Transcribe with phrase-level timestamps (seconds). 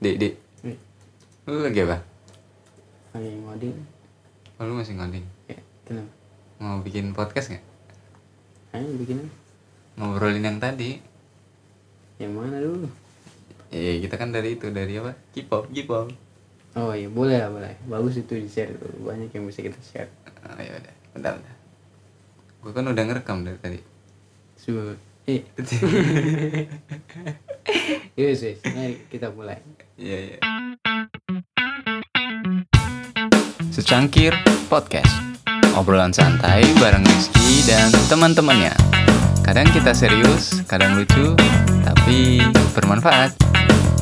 [0.00, 0.32] Dek, dek.
[0.64, 0.76] Eh,
[1.44, 1.98] Lu lagi apa?
[3.10, 3.74] lagi ngoding
[4.54, 5.26] Oh, lu masih ngoding.
[5.44, 6.08] ya kenapa
[6.56, 7.64] Mau bikin podcast nggak?
[8.70, 9.30] ayo bikin apa?
[9.98, 11.02] Ngobrolin yang tadi.
[12.16, 12.86] yang mana dulu
[13.68, 15.12] Iya, kita kan dari itu, dari apa?
[15.30, 16.08] K-pop, K-pop.
[16.72, 20.10] oh iya boleh lah boleh bagus itu di share tuh banyak yang bisa kita share
[20.40, 20.94] Oh, ya udah.
[21.12, 21.56] Bentar, bentar.
[22.60, 23.78] Gue kan udah ngerekam dari tadi.
[24.54, 24.72] Su
[28.20, 29.60] yes yes mari kita mulai
[30.00, 30.38] Iya, iya.
[33.68, 34.32] Secangkir
[34.72, 35.12] Podcast.
[35.76, 38.72] Obrolan santai bareng Rizky dan teman-temannya.
[39.44, 41.36] Kadang kita serius, kadang lucu,
[41.84, 42.40] tapi
[42.72, 43.36] bermanfaat.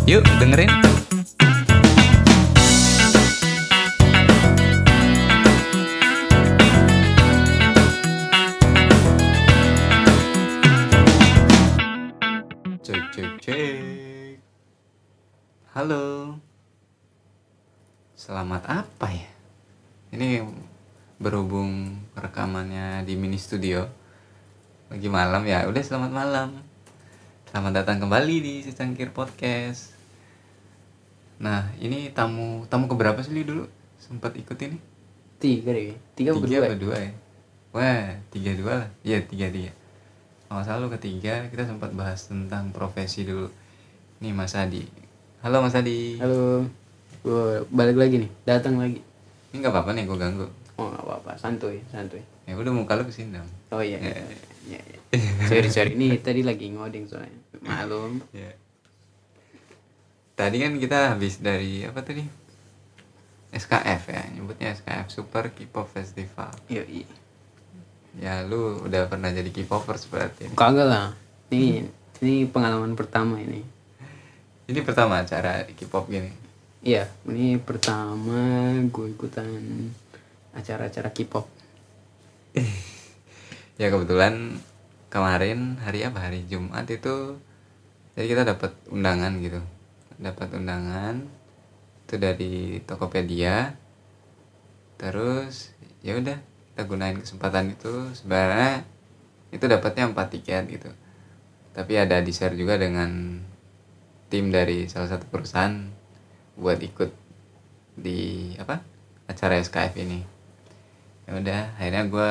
[0.07, 0.88] Yuk dengerin.
[15.79, 16.35] Halo.
[18.19, 19.31] Selamat apa ya?
[20.11, 20.43] Ini
[21.23, 23.87] berhubung rekamannya di mini studio.
[24.91, 25.71] Lagi malam ya.
[25.71, 26.67] Udah selamat malam.
[27.47, 29.95] Selamat datang kembali di Secangkir Podcast.
[31.39, 33.71] Nah, ini tamu tamu keberapa sih dulu?
[34.03, 34.83] Sempat ikut ini?
[35.39, 37.13] tiga deh tiga, tiga berdua ya?
[37.71, 38.91] Wah, tiga dua lah.
[39.07, 39.71] Iya, tiga tiga.
[40.51, 43.47] Kalau salah lu ketiga, kita sempat bahas tentang profesi dulu.
[44.19, 45.07] Nih Mas Adi.
[45.41, 46.19] Halo Mas Adi.
[46.19, 46.67] halo
[47.21, 49.01] gue balik lagi nih datang lagi
[49.51, 50.47] Ini nggak apa-apa nih, gue ganggu.
[50.77, 53.49] oh nggak apa-apa santuy santuy Ya udah muka lu ke sini dong.
[53.71, 54.17] oh iya iya,
[54.67, 54.91] iya, iya.
[55.45, 58.51] sorry sorry ini tadi lagi ngoding soalnya malum Ya.
[60.35, 62.23] Tadi kan kita habis dari apa tadi?
[63.51, 66.53] SKF ya, nyebutnya SKF Super K-pop Festival.
[66.67, 67.09] yo iya
[68.15, 70.51] Ya lu udah pernah jadi K-popers berarti.
[70.53, 71.15] kagak lah
[71.49, 71.87] ini
[72.19, 73.63] ini pengalaman pertama ini
[74.69, 76.29] Ini pertama acara K-pop gini.
[76.85, 79.49] iya ini pertama gue ikutan
[80.53, 81.49] acara-acara K-pop
[83.81, 84.61] Ya kebetulan
[85.09, 87.41] kemarin hari apa hari Jumat itu
[88.19, 89.63] jadi kita dapat undangan gitu.
[90.19, 91.23] Dapat undangan
[92.05, 93.79] itu dari Tokopedia.
[94.99, 95.73] Terus
[96.05, 96.37] ya udah
[96.75, 98.85] kita gunain kesempatan itu sebenarnya
[99.49, 100.91] itu dapatnya empat tiket gitu.
[101.73, 103.39] Tapi ada di share juga dengan
[104.29, 105.89] tim dari salah satu perusahaan
[106.61, 107.11] buat ikut
[107.97, 108.85] di apa
[109.25, 110.21] acara SKF ini.
[111.25, 112.31] Ya udah akhirnya gue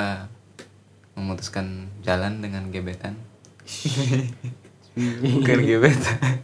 [1.18, 3.18] memutuskan jalan dengan gebetan.
[5.26, 6.42] Bukan gebetan.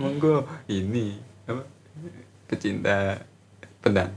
[0.00, 1.68] Monggo ini apa
[2.48, 3.20] pecinta
[3.84, 4.12] pedang.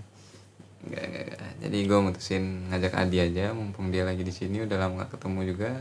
[0.87, 1.53] Enggak, enggak, enggak.
[1.65, 5.39] jadi gue mutusin ngajak Adi aja mumpung dia lagi di sini udah lama gak ketemu
[5.51, 5.71] juga.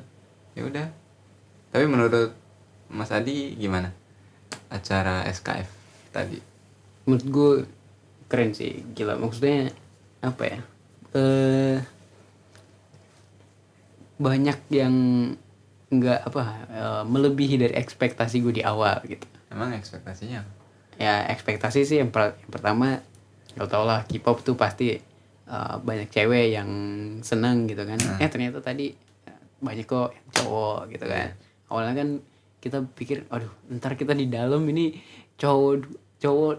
[0.59, 0.87] Ya udah.
[1.71, 2.35] Tapi menurut
[2.91, 3.91] Mas Adi gimana
[4.75, 5.69] acara SKF
[6.11, 6.39] tadi?
[7.07, 7.51] Menurut gue
[8.27, 9.15] keren sih gila.
[9.15, 9.71] Maksudnya
[10.21, 10.59] apa ya?
[11.15, 11.79] Eh
[14.15, 14.95] banyak yang
[15.91, 19.27] nggak apa eh, melebihi dari ekspektasi gue di awal gitu.
[19.51, 20.43] Emang ekspektasinya
[20.95, 23.03] ya ekspektasi sih yang, per- yang pertama
[23.59, 26.71] lo tau lah K-pop tuh pasti eh, banyak cewek yang
[27.23, 27.99] seneng gitu kan.
[28.19, 28.91] Eh ternyata tadi
[29.27, 31.29] eh, banyak kok yang cowok gitu kan.
[31.71, 32.09] Awalnya kan
[32.65, 34.97] kita pikir aduh ntar kita di dalam ini
[35.37, 35.85] cowok
[36.17, 36.57] cowok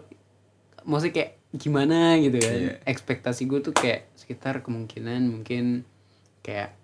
[0.85, 2.57] maksudnya kayak gimana gitu kan.
[2.61, 2.73] Iya.
[2.85, 5.87] ekspektasi gue tuh kayak sekitar kemungkinan mungkin
[6.45, 6.75] kayak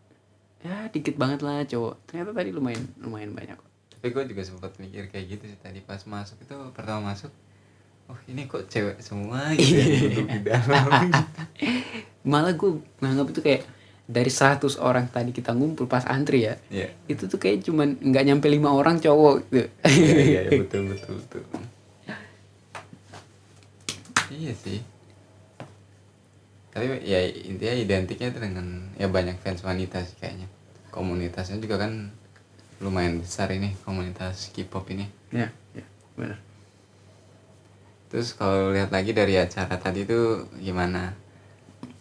[0.66, 2.02] ya dikit banget lah cowok.
[2.10, 3.70] Ternyata tadi lumayan lumayan banyak kok.
[4.00, 7.30] Tapi gue juga sempat mikir kayak gitu sih tadi pas masuk itu pertama masuk
[8.10, 10.90] oh ini kok cewek semua gitu ya di dalam.
[12.32, 13.62] Malah gue nganggap itu kayak
[14.12, 16.92] dari 100 orang tadi kita ngumpul pas antri ya Iya.
[17.08, 19.72] itu tuh kayak cuman nggak nyampe lima orang cowok gitu.
[19.88, 21.42] Iya, iya, iya, betul betul betul.
[24.32, 24.80] Iya sih.
[26.72, 30.48] Tapi ya intinya identiknya itu dengan ya banyak fans wanita sih kayaknya.
[30.92, 32.12] Komunitasnya juga kan
[32.80, 35.08] lumayan besar ini komunitas K-pop ini.
[35.32, 35.84] Ya ya
[36.16, 36.40] benar.
[38.08, 41.16] Terus kalau lihat lagi dari acara tadi itu gimana?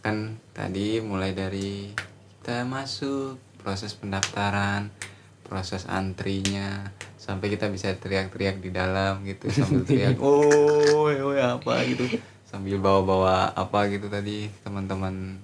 [0.03, 1.93] Kan tadi mulai dari
[2.51, 4.91] kita masuk, proses pendaftaran,
[5.47, 12.19] proses antrinya, sampai kita bisa teriak-teriak di dalam gitu sambil teriak, oh, oh apa gitu,
[12.43, 15.39] sambil bawa-bawa apa gitu tadi teman-teman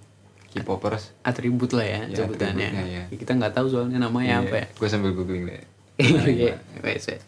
[0.50, 1.14] K-popers.
[1.22, 3.04] atribut lah ya, Ya, sebutannya ya.
[3.14, 5.62] kita nggak tahu soalnya namanya apa ya Gue sambil googling deh.
[6.26, 7.22] Iya, wes, wes.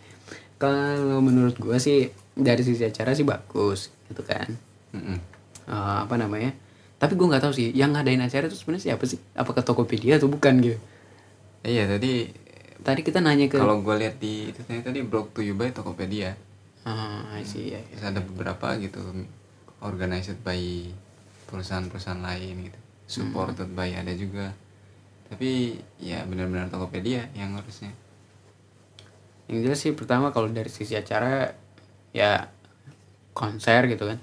[0.59, 4.51] kalau menurut gue sih dari sisi acara sih bagus gitu kan
[4.91, 5.23] Mm-mm.
[5.71, 6.51] Eh, apa namanya
[6.99, 9.23] tapi gue nggak tahu sih yang ngadain acara itu sebenarnya siapa sih?
[9.39, 10.79] Apakah Tokopedia atau bukan gitu?
[11.63, 12.27] Iya tadi
[12.83, 16.35] tadi kita nanya ke kalau gue lihat di itu tadi blog to you by Tokopedia.
[16.87, 18.11] ah I see ya, ya.
[18.11, 18.99] ada beberapa gitu
[19.79, 20.91] organized by
[21.47, 22.79] perusahaan-perusahaan lain gitu.
[23.07, 24.51] Supported by ada juga.
[25.31, 27.95] Tapi ya benar-benar Tokopedia yang harusnya.
[29.47, 31.55] Yang jelas sih pertama kalau dari sisi acara
[32.11, 32.51] ya
[33.39, 34.19] konser gitu kan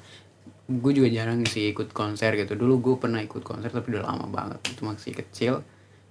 [0.65, 2.57] gue juga jarang sih ikut konser gitu.
[2.57, 4.59] Dulu gue pernah ikut konser tapi udah lama banget.
[4.73, 5.61] Itu masih kecil.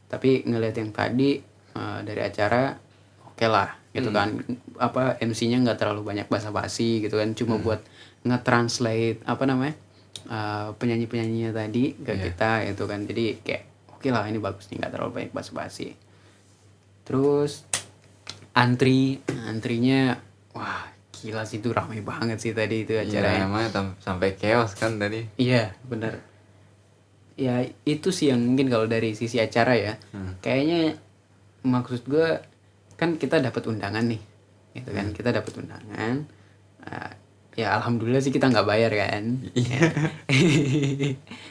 [0.06, 1.42] Tapi ngeliat yang tadi
[1.74, 2.74] eh, dari acara
[3.26, 4.38] oke lah gitu kan.
[4.78, 7.34] Apa MC-nya nggak terlalu banyak basa-basi gitu kan.
[7.34, 7.82] Cuma buat
[8.22, 9.74] nge-translate apa namanya
[10.30, 13.02] eh, penyanyi-penyanyinya tadi ke kita gitu kan.
[13.02, 15.98] Jadi kayak oke lah ini bagus nih nggak terlalu banyak basa-basi.
[17.02, 17.66] Terus
[18.54, 19.18] antri.
[19.50, 20.14] Antrinya
[21.20, 23.44] gila sih itu ramai banget sih tadi itu ya acaranya.
[23.44, 25.20] emang sampai chaos kan tadi.
[25.36, 26.18] Iya bener.
[27.34, 29.92] Ya itu sih yang mungkin kalau dari sisi acara ya.
[30.38, 30.94] Kayaknya
[31.62, 32.38] maksud gue
[32.94, 34.20] kan kita dapat undangan nih
[34.72, 35.10] gitu kan.
[35.10, 36.24] Kita dapat undangan
[36.84, 37.10] Ah,
[37.54, 39.40] ya alhamdulillah sih kita nggak bayar kan.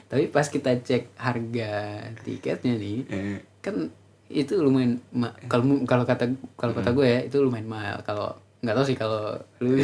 [0.10, 3.90] Tapi pas kita cek harga tiketnya nih Eh, kan
[4.30, 7.98] itu lumayan ma- kalau kalau kata kalau kata gue ya itu lumayan mahal.
[8.02, 8.34] Kalau
[8.64, 9.76] nggak tahu sih kalau lu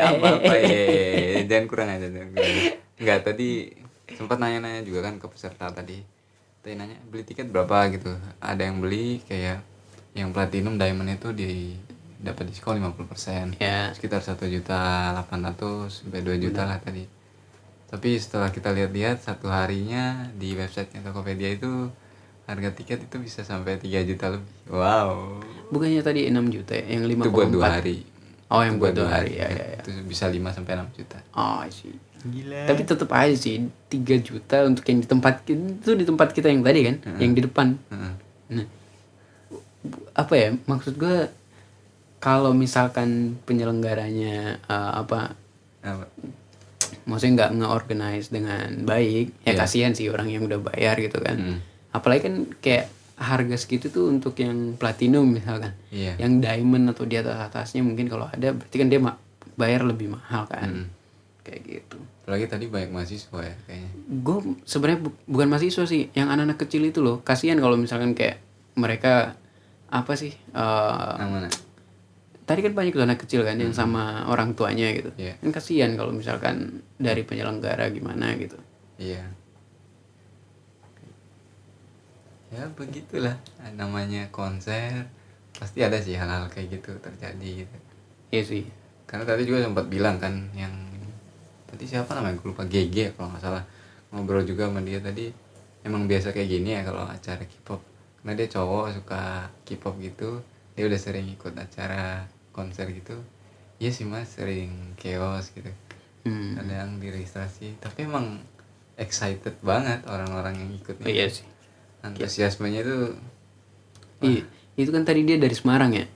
[0.00, 2.08] apa apa ya jangan kurang aja
[2.96, 3.82] nggak tadi
[4.16, 5.98] sempat nanya-nanya juga kan ke peserta tadi.
[6.62, 7.90] Tadi nanya beli tiket berapa?
[7.90, 8.14] gitu.
[8.38, 9.64] Ada yang beli kayak
[10.12, 11.74] yang platinum diamond itu di
[12.22, 17.02] dapat diskon 50% ya sekitar satu juta delapan ratus sampai 2 juta lah tadi.
[17.90, 21.90] Tapi setelah kita lihat-lihat satu harinya di websitenya Tokopedia itu
[22.46, 24.54] harga tiket itu bisa sampai 3 juta lebih.
[24.70, 25.42] Wow.
[25.74, 26.84] Bukannya tadi 6 juta ya?
[26.94, 27.98] Yang itu buat dua 5,4 hari
[28.52, 31.64] oh yang buat dua hari ya ya ya itu bisa 5 sampai 6 juta oh
[31.66, 33.58] sih gila tapi tetap aja sih
[33.88, 37.40] 3 juta untuk yang di tempat itu di tempat kita yang tadi kan yang di
[37.40, 38.12] depan Heeh.
[38.52, 38.66] nah
[40.14, 41.26] apa ya maksud gue
[42.18, 45.34] kalau misalkan penyelenggaranya eh, apa
[45.82, 46.06] Apa?
[47.02, 49.58] maksudnya nggak nge-organize dengan baik ya Iya.
[49.58, 51.58] kasihan sih orang yang udah bayar gitu kan Mm.
[51.90, 52.86] apalagi kan kayak
[53.22, 56.18] harga segitu tuh untuk yang platinum misalkan Iya.
[56.18, 59.18] yang diamond atau di atas atasnya mungkin kalau ada berarti kan dia ma-
[59.54, 60.86] bayar lebih mahal kan Mm.
[61.40, 63.90] kayak gitu Apalagi tadi banyak mahasiswa ya kayaknya.
[64.16, 68.38] gue sebenarnya bu- bukan mahasiswa sih yang anak-anak kecil itu loh kasihan kalau misalkan kayak
[68.72, 69.34] mereka
[69.88, 71.48] apa sih Yang mana?
[72.42, 75.34] tadi kan banyak tuh anak kecil kan yang sama orang tuanya gitu Iya.
[75.36, 76.56] kan kasihan kalau misalkan
[76.96, 78.56] dari penyelenggara gimana gitu
[78.96, 79.26] Iya.
[82.52, 83.40] Ya begitulah.
[83.80, 85.08] Namanya konser
[85.56, 87.76] pasti ada sih hal-hal kayak gitu terjadi gitu.
[88.28, 88.64] iya sih.
[89.08, 90.72] Karena tadi juga sempat bilang kan yang
[91.68, 92.36] tadi siapa namanya?
[92.36, 93.64] Gue lupa GG kalau nggak salah.
[94.12, 95.32] Ngobrol juga sama dia tadi.
[95.80, 97.80] Emang biasa kayak gini ya kalau acara K-pop.
[98.20, 100.44] Karena dia cowok suka K-pop gitu.
[100.76, 103.16] Dia udah sering ikut acara konser gitu.
[103.80, 105.72] Iya sih mas sering chaos gitu.
[106.22, 106.54] Hmm.
[106.54, 108.38] kadang diregistrasi tapi emang
[108.94, 111.10] excited banget orang-orang yang ikutnya.
[111.10, 111.42] Iya sih
[112.02, 112.98] antusiasmenya itu
[114.22, 114.42] Iya,
[114.78, 116.06] itu kan tadi dia dari Semarang ya.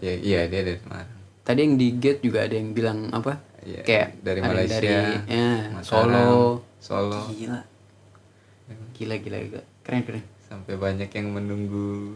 [0.00, 1.08] ya iya dia dari Semarang
[1.44, 3.36] Tadi yang di gate juga ada yang bilang apa?
[3.64, 4.96] Iya, Kayak dari Malaysia dari
[5.28, 6.28] ya, Mataram, Solo.
[6.80, 7.60] Solo Gila.
[8.96, 9.62] Gila gila gila.
[9.84, 10.24] Keren keren.
[10.44, 12.14] sampai banyak yang menunggu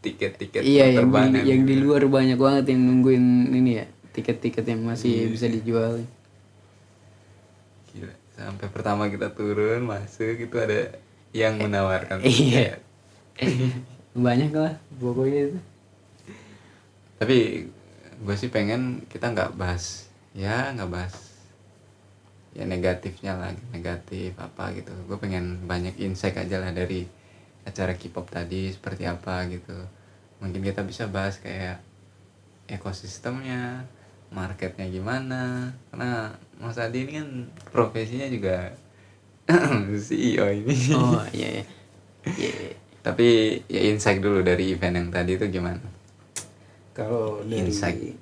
[0.00, 1.82] tiket-tiket iya, yang di, yang di gitu.
[1.90, 3.86] luar banyak banget yang nungguin ini ya,
[4.16, 6.00] tiket-tiket yang masih bisa dijual.
[7.92, 8.14] Gila.
[8.38, 10.94] sampai pertama kita turun masuk itu ada
[11.32, 12.78] yang menawarkan Iya.
[14.16, 15.58] banyak lah pokoknya itu.
[17.16, 17.68] tapi
[18.16, 21.12] gue sih pengen kita nggak bahas ya nggak bahas
[22.56, 27.04] ya negatifnya lagi negatif apa gitu gue pengen banyak insight aja lah dari
[27.68, 29.76] acara K-pop tadi seperti apa gitu
[30.40, 31.80] mungkin kita bisa bahas kayak
[32.68, 33.84] ekosistemnya
[34.32, 37.28] marketnya gimana karena Mas Adi ini kan
[37.68, 38.72] profesinya juga
[40.06, 41.64] CEO ini Oh iya iya.
[42.26, 42.72] Iya, iya.
[43.00, 43.26] tapi
[43.70, 45.78] ya insight dulu dari event yang tadi itu gimana
[46.90, 48.18] Kalau dari Insight.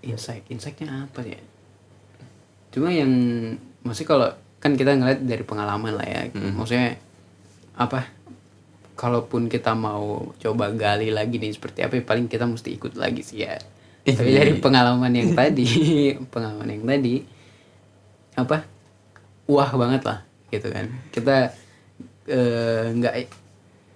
[0.00, 1.40] insight, insightnya apa ya?
[2.70, 3.10] Cuma yang
[3.80, 4.28] maksudnya kalau
[4.60, 7.00] kan kita ngeliat dari pengalaman lah ya, maksudnya
[7.74, 8.06] apa?
[8.94, 13.24] Kalaupun kita mau coba gali lagi nih seperti apa, ya paling kita mesti ikut lagi
[13.24, 13.56] sih ya.
[14.04, 15.66] Tapi dari pengalaman yang tadi,
[16.36, 17.24] pengalaman yang tadi,
[18.36, 18.62] apa?
[19.48, 20.86] Wah banget lah, gitu kan.
[21.08, 21.50] Kita
[22.26, 23.14] eh, nggak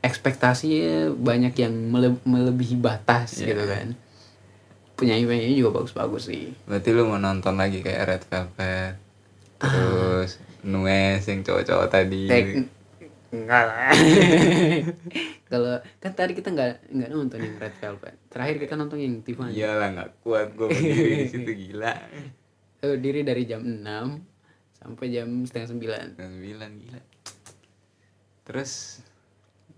[0.00, 3.52] ekspektasinya banyak yang mele- melebihi batas Iya.
[3.52, 3.86] gitu kan.
[4.94, 6.52] Penyanyi-penyanyi juga bagus-bagus sih.
[6.64, 8.94] Berarti lu mau nonton lagi kayak Red Velvet
[9.56, 10.30] Terus
[10.62, 12.24] Nues yang cowok-cowok tadi.
[12.26, 12.68] Tek-
[13.30, 13.92] enggak lah.
[15.50, 18.14] Kalau kan tadi kita nggak nggak nonton yang Red Velvet.
[18.28, 19.52] Terakhir kita nonton yang Tiffany.
[19.52, 21.92] Iyalah nggak kuat gue berdiri di situ gila.
[22.80, 23.84] Diri dari jam 6
[24.80, 26.06] sampai jam setengah sembilan.
[26.16, 27.00] Sembilan gila.
[28.48, 29.04] Terus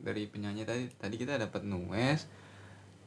[0.02, 2.22] dari penyanyi tadi tadi kita dapat Nues.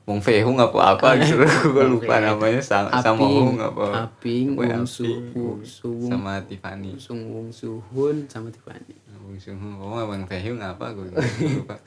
[0.06, 1.42] Wong Fehung apa apa gitu
[1.74, 2.62] gue lupa namanya.
[2.62, 6.94] Sama sama Hung apa Aping, Wong Suhu, Suwung, sama Tiffany.
[7.02, 8.94] Sung Wong Suhun sama Tiffany.
[9.26, 11.82] Wong Sung Hung oh Wong Fehung apa gue lupa.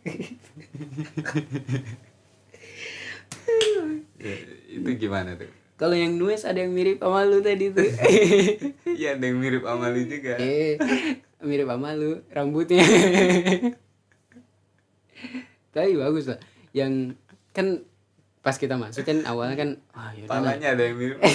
[4.20, 4.36] Ya,
[4.68, 5.48] itu gimana tuh
[5.80, 7.88] Kalau yang Nues ada yang mirip sama lu tadi tuh.
[9.00, 10.76] Iya ada yang mirip sama lu juga eh,
[11.40, 12.84] mirip sama lu rambutnya.
[15.72, 16.36] Tapi bagus lah.
[16.70, 17.16] Yang
[17.50, 17.66] kan
[18.40, 20.24] pas kita masuk kan awalnya kan wah lah.
[20.26, 21.20] palanya ada yang mirip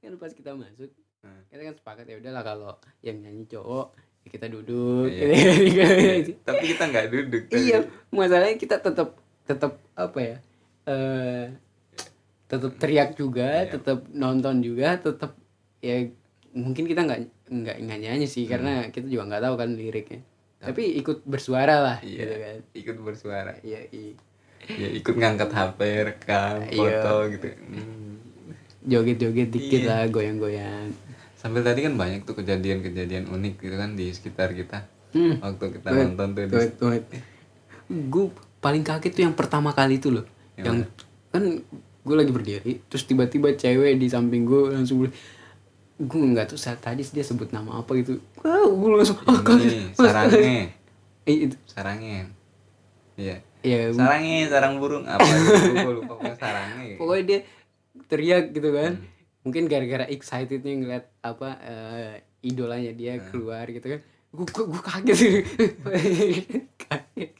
[0.00, 0.88] kan pas kita masuk
[1.20, 1.40] Hmm.
[1.48, 5.24] kita kan sepakat ya udahlah kalau yang nyanyi cowok ya kita duduk Iya.
[6.20, 6.36] gitu.
[6.44, 10.36] tapi kita nggak duduk iya masalahnya kita tetap tetap apa ya
[10.84, 11.44] eh
[12.44, 13.70] tetap teriak juga Iya.
[13.72, 15.32] tetap nonton juga tetap
[15.80, 16.06] ya
[16.52, 20.20] mungkin kita nggak nggak nyanyi sih karena kita juga nggak tahu kan liriknya
[20.58, 24.14] tapi ikut bersuara lah iya gitu kan ikut bersuara iya iya
[24.66, 26.78] ya ikut ngangkat HP rekam Iya.
[26.78, 28.16] foto gitu Hmm.
[28.82, 29.88] joget-joget dikit Iya.
[29.90, 30.88] lah goyang-goyang
[31.34, 35.36] sambil tadi kan banyak tuh kejadian-kejadian unik gitu kan di sekitar kita Hmm.
[35.38, 36.90] waktu kita Tuh, nonton tuh tuh, tuh.
[37.86, 38.24] gue
[38.58, 40.24] paling kaget tuh yang pertama kali itu loh
[40.58, 40.86] yang
[41.34, 41.44] kan
[42.04, 45.16] gue lagi berdiri terus tiba-tiba cewek di samping gue langsung bilang
[45.94, 48.18] gue nggak tahu saat tadi dia sebut nama apa gitu.
[48.42, 50.66] Wow gue langsung ah ini sarangnya.
[51.24, 51.56] Eh, itu.
[51.64, 52.28] Sarangnya.
[53.16, 53.40] Iya.
[53.64, 55.08] Ya sarangnya sarang burung.
[55.08, 57.38] Apa gitu gue lupa pokoknya sarangnya pokoknya dia
[58.10, 59.00] teriak gitu kan.
[59.46, 64.00] Mungkin gara-gara excitednya ngeliat apa eh, idolanya dia keluar gitu kan
[64.34, 65.18] gue gue kaget
[66.82, 67.30] kaget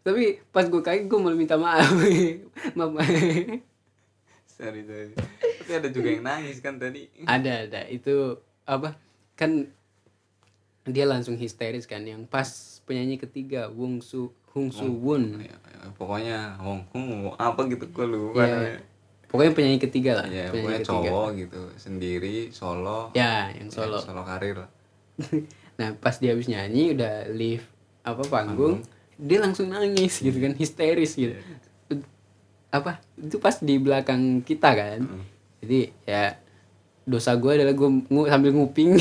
[0.00, 1.92] tapi pas gue kaget gue malah minta maaf.
[2.72, 2.96] Maaf
[4.48, 5.12] sorry sorry.
[5.16, 7.12] Tapi ada juga yang nangis kan tadi.
[7.28, 7.80] Ada ada.
[7.92, 8.96] Itu apa?
[9.36, 9.68] Kan
[10.88, 12.04] dia langsung histeris kan.
[12.08, 12.48] Yang pas
[12.88, 18.06] penyanyi ketiga Wong Su Hung Su Won Ya, ya, pokoknya Hong Kong apa gitu gue
[18.08, 18.82] lupa namanya.
[19.30, 23.14] pokoknya penyanyi ketiga lah ya penyanyi pokoknya cowok gitu sendiri solo.
[23.14, 24.02] Ya yang solo.
[24.02, 24.79] Ya, solo karir lah
[25.78, 27.64] nah pas dia habis nyanyi udah leave
[28.04, 28.84] apa panggung
[29.20, 31.36] dia langsung nangis gitu kan histeris gitu.
[32.72, 33.04] Apa?
[33.20, 35.00] Itu pas di belakang kita kan.
[35.60, 36.40] Jadi ya
[37.04, 38.96] dosa gue adalah gue ngu, sambil nguping.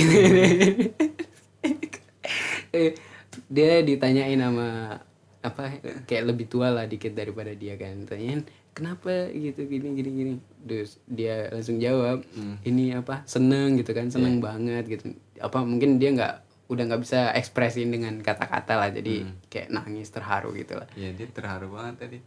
[2.75, 2.91] Eh,
[3.55, 4.99] dia ditanyain sama
[5.39, 8.03] apa kayak lebih tua lah dikit daripada dia kan.
[8.03, 10.33] Tanyain kenapa gitu gini gini gini.
[10.61, 12.23] Terus dia langsung jawab
[12.63, 15.15] ini apa seneng gitu kan seneng banget gitu.
[15.39, 16.33] Apa mungkin dia nggak
[16.69, 20.85] udah nggak bisa ekspresin dengan kata-kata lah jadi kayak nangis terharu gitu lah.
[20.93, 22.19] Ya dia terharu banget tadi.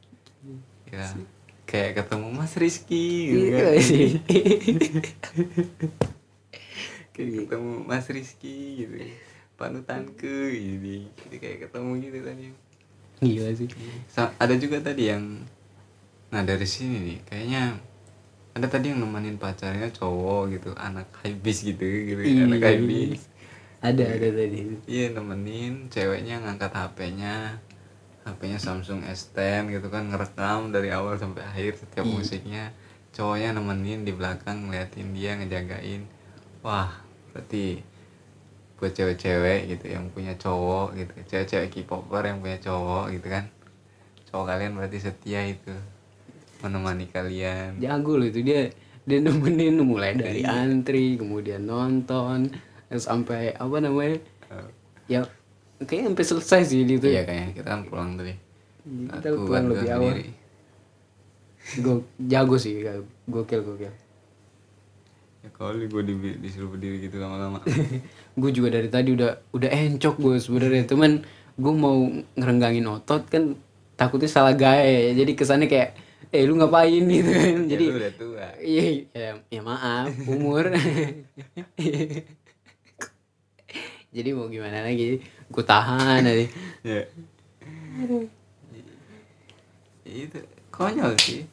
[0.90, 1.06] Ya
[1.62, 3.80] kayak ketemu Mas Rizky gitu Gitu kan.
[3.80, 4.08] sih
[7.14, 8.96] kayak ketemu Mas Rizky gitu.
[9.56, 11.06] Panutanku gitu.
[11.28, 12.46] Jadi kayak ketemu gitu tadi.
[13.22, 13.68] Gila sih.
[14.16, 15.24] Ada juga tadi yang
[16.32, 17.76] nah dari sini nih kayaknya
[18.52, 22.68] ada tadi yang nemenin pacarnya cowok gitu anak habis gitu gitu anak Iya.
[22.74, 23.20] habis
[23.80, 27.60] ada ada tadi iya nemenin ceweknya ngangkat HP-nya
[28.22, 32.12] HP-nya Samsung S10 gitu kan ngerekam dari awal sampai akhir setiap Iya.
[32.12, 32.64] musiknya
[33.12, 36.08] cowoknya nemenin di belakang ngeliatin dia ngejagain
[36.60, 36.88] wah
[37.32, 37.84] berarti
[38.76, 43.44] buat cewek-cewek gitu yang punya cowok gitu cewek-cewek K-popper yang punya cowok gitu kan
[44.26, 45.74] cowok kalian berarti setia itu
[46.62, 47.82] menemani kalian.
[47.82, 48.70] Jago loh itu dia
[49.02, 52.54] dia nemenin mulai dari antri kemudian nonton
[52.92, 54.68] sampai apa namanya Eh,
[55.16, 55.20] ya
[55.80, 57.08] kayaknya sampai selesai sih gitu.
[57.08, 58.34] Iya kayaknya kita kan pulang tadi
[58.84, 60.16] kita Aku pulang lebih awal.
[61.78, 62.82] Go, jago sih
[63.30, 63.92] gokil gokil.
[65.42, 67.58] Ya kali gue di, disuruh berdiri gitu lama-lama.
[68.38, 70.86] Gue juga dari tadi udah udah encok gue sebenarnya.
[70.86, 71.18] Cuman
[71.58, 72.06] gue mau
[72.38, 73.58] ngerenggangin otot kan
[73.98, 75.98] takutnya salah gaya jadi kesannya kayak
[76.32, 77.56] eh lu ngapain gitu kan?
[77.68, 78.48] Jadi jadi lu udah tua.
[78.64, 80.72] iya ya, ya maaf umur.
[84.12, 85.24] Jadi mau gimana lagi?
[85.48, 86.44] Gue tahan aja.
[86.84, 87.02] Ya.
[90.04, 91.48] Itu konyol sih.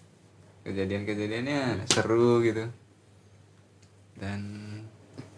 [0.67, 2.67] Kejadian-kejadiannya seru gitu.
[4.19, 4.39] Dan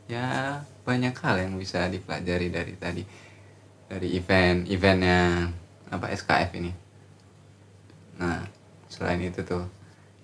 [0.10, 3.04] ya banyak hal yang bisa dipelajari dari tadi.
[3.86, 5.46] Dari event eventnya
[5.94, 6.74] apa SKF ini.
[8.18, 8.42] Nah
[8.92, 9.64] selain itu tuh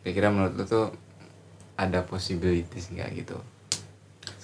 [0.04, 0.88] kira-kira menurut lu tuh
[1.80, 3.38] ada possibilities nggak gitu?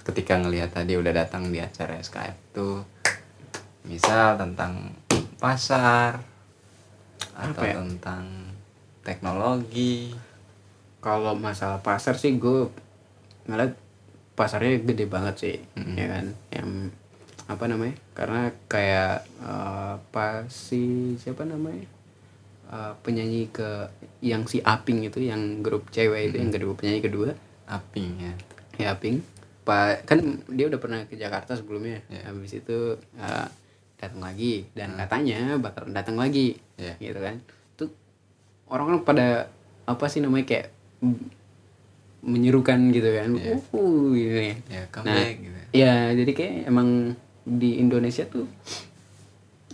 [0.04, 2.84] Ketika ngelihat tadi udah datang di acara SKF tuh
[3.84, 4.96] misal tentang
[5.40, 6.24] pasar
[7.36, 7.76] atau Apa ya?
[7.84, 8.24] tentang
[9.04, 10.16] teknologi.
[11.04, 12.72] Kalau masalah pasar sih gue
[13.44, 13.76] ngeliat
[14.40, 15.96] pasarnya gede banget sih Mm-mm.
[16.00, 16.26] ya kan?
[16.52, 16.70] Yang
[17.44, 17.96] apa namanya?
[18.16, 21.92] Karena kayak eh, apa sih siapa namanya
[22.74, 23.92] Eh, penyanyi ke
[24.24, 27.30] yang si Aping itu yang grup cewek itu yang kedua penyanyi kedua.
[27.70, 28.34] Aping ya.
[28.80, 29.22] Ya Aping.
[29.64, 32.02] Pak kan dia udah pernah ke Jakarta sebelumnya.
[32.10, 32.26] Ya.
[32.32, 33.48] habis itu eh,
[34.02, 34.66] datang lagi.
[34.74, 36.58] Dan katanya bakal datang lagi.
[36.80, 36.98] Ya.
[36.98, 37.44] gitu kan.
[37.78, 37.94] Tuh
[38.72, 39.54] orang-orang pada
[39.84, 40.68] apa sih namanya kayak
[42.24, 43.30] menyerukan gitu kan.
[43.38, 43.54] Iya.
[43.60, 44.56] uh gitu ya.
[44.72, 48.46] Ya nah gitu ya jadi kayak emang di Indonesia tuh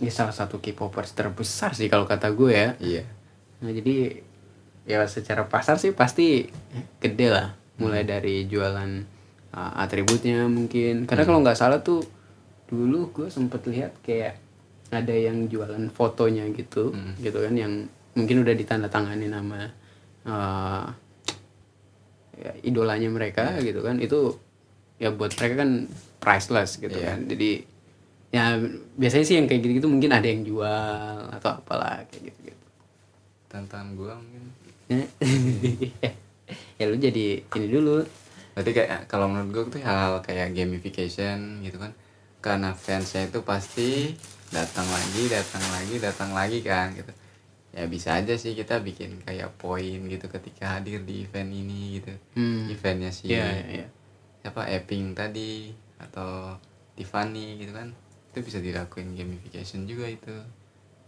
[0.00, 3.04] ya salah satu K-popers terbesar sih kalau kata gue ya iya
[3.60, 4.24] Nah jadi
[4.88, 6.48] ya secara pasar sih pasti
[6.96, 7.52] gede lah.
[7.76, 8.10] Mulai Hmm.
[8.16, 8.90] dari jualan
[9.52, 11.04] uh, atributnya mungkin.
[11.04, 12.00] Karena kalau nggak salah tuh
[12.72, 14.40] dulu gue sempet lihat kayak
[14.88, 17.12] ada yang jualan fotonya gitu, Hmm.
[17.20, 17.84] gitu kan yang
[18.16, 19.68] mungkin udah ditandatangani nama
[20.24, 20.88] uh,
[22.34, 23.76] ya, idolanya mereka Iya.
[23.76, 24.00] gitu kan.
[24.00, 24.40] Itu
[24.96, 25.70] ya buat mereka kan
[26.16, 27.12] priceless gitu Iya.
[27.14, 27.28] kan.
[27.28, 27.50] Jadi
[28.30, 28.54] ya
[28.94, 32.64] biasanya sih yang kayak gitu-gitu mungkin ada yang jual atau apalah kayak gitu-gitu.
[33.46, 34.44] tantangan gua mungkin
[36.78, 38.02] ya lu jadi ini dulu
[38.54, 41.94] berarti kayak kalau menurut gue tuh hal-hal kayak gamification gitu kan
[42.38, 44.14] karena fansnya itu pasti
[44.50, 47.12] datang lagi datang lagi datang lagi kan gitu
[47.70, 52.10] ya bisa aja sih kita bikin kayak poin gitu ketika hadir di event ini gitu
[52.34, 52.66] Hmm.
[52.66, 53.86] eventnya si Iya, iya, iya.
[54.42, 56.58] siapa Epping tadi atau
[56.98, 57.94] Tiffany gitu kan
[58.30, 60.34] itu bisa dilakuin gamification juga itu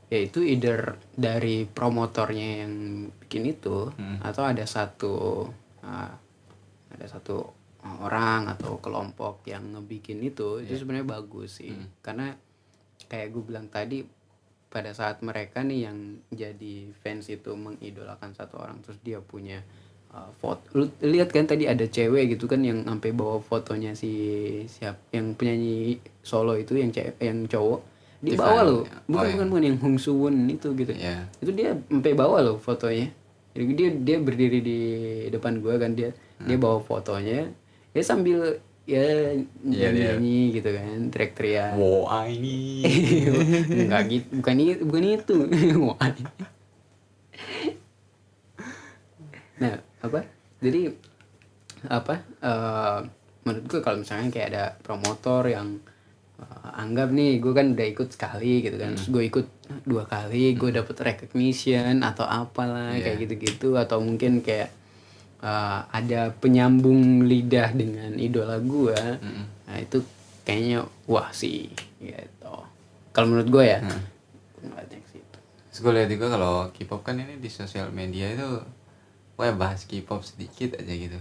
[0.09, 2.75] ya itu either dari promotornya yang
[3.17, 4.19] bikin itu Hmm.
[4.21, 5.47] atau ada satu
[5.81, 6.13] ah,
[6.91, 7.49] ada satu
[7.83, 11.89] orang atau kelompok yang ngebikin itu itu sebenarnya bagus sih Hmm.
[11.99, 12.35] karena
[13.05, 14.05] kayak gue bilang tadi
[14.69, 15.99] pada saat mereka nih yang
[16.29, 19.61] jadi fans itu mengidolakan satu orang terus dia punya
[20.13, 24.13] uh, foto lu lihat kan tadi ada cewek gitu kan yang sampai bawa fotonya si
[24.69, 27.81] siap yang penyanyi solo itu yang cewek yang cowok
[28.23, 29.35] dia bawa Oh, bukan iya.
[29.35, 30.95] bukan bukan yang Hong Suwon itu gitu.
[30.95, 31.27] Iya.
[31.43, 33.11] itu dia sampai bawa loh fotonya.
[33.51, 34.81] Jadi dia dia berdiri di
[35.29, 37.51] depan gua kan dia dia bawa fotonya.
[37.91, 39.35] Dia sambil ya
[39.67, 40.11] Iya, nyanyi, dia.
[40.15, 41.75] nyanyi gitu kan teriak-teriak.
[41.75, 42.87] Wow ini
[43.91, 45.35] enggak gitu bukan itu bukan itu.
[45.91, 46.11] Wah.
[49.59, 50.21] nah apa?
[50.59, 50.91] Jadi
[51.83, 52.99] apa eh
[53.43, 55.83] menurut gue kalau misalnya kayak ada promotor yang
[56.39, 58.95] eh, anggap nih gue kan udah ikut sekali gitu kan.
[58.95, 59.47] Terus gue ikut
[59.83, 63.03] dua kali gue dapet recognition atau apalah Iya.
[63.05, 63.75] kayak gitu-gitu.
[63.75, 64.71] Atau mungkin kayak
[65.41, 69.45] eh, ada penyambung lidah dengan idola gue Mm-mm.
[69.67, 69.99] nah itu
[70.43, 71.67] kayaknya wah sih
[71.99, 72.55] gitu.
[73.11, 74.03] Kalau menurut gue ya Hmm.
[75.73, 78.45] Terus gue lihat juga kalau K-pop kan ini di sosial media itu
[79.41, 81.19] Wah bahas K-pop sedikit aja gitu.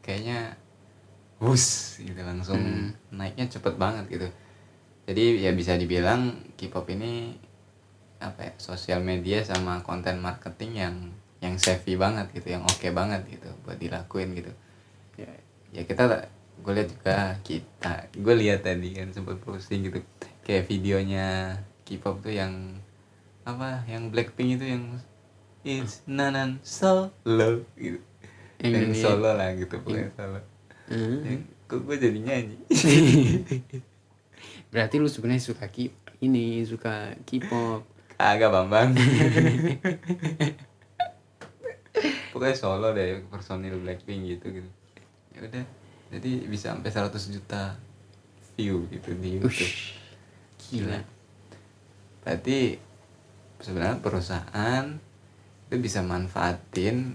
[0.00, 0.56] Kayaknya
[1.40, 2.92] Wus gitu langsung Hmm.
[3.08, 4.28] naiknya cepet banget gitu.
[5.08, 7.34] Jadi ya bisa dibilang K-pop ini
[8.20, 10.96] apa ya sosial media sama konten marketing yang
[11.40, 14.52] yang savvy banget gitu yang oke banget gitu buat dilakuin gitu.
[15.16, 15.32] Ya.
[15.72, 16.28] Ya kita
[16.60, 20.04] gue lihat juga kita gue lihat tadi kan sempat posting gitu
[20.44, 21.56] kayak videonya
[21.88, 22.76] K-pop tuh yang
[23.48, 25.00] apa yang Blackpink itu yang
[25.64, 27.12] it's nanan solo.
[27.76, 28.00] Gitu.
[28.60, 30.40] Yang solo lah gitu pokoknya solo.
[30.90, 31.22] Hmm.
[31.22, 32.58] yang kok gue jadi nyanyi?
[34.74, 37.82] Berarti lu sebenarnya suka K ini suka K-pop.
[38.20, 38.92] Agak bambang.
[42.30, 44.70] Pokoknya solo deh personil Blackpink gitu gitu.
[45.34, 45.64] Ya udah.
[46.10, 47.78] Jadi bisa sampai 100 juta
[48.58, 49.48] view gitu di YouTube.
[49.48, 49.96] Ush,
[50.68, 51.00] gila.
[52.22, 52.78] Berarti
[53.62, 54.84] sebenarnya perusahaan
[55.70, 57.14] itu bisa manfaatin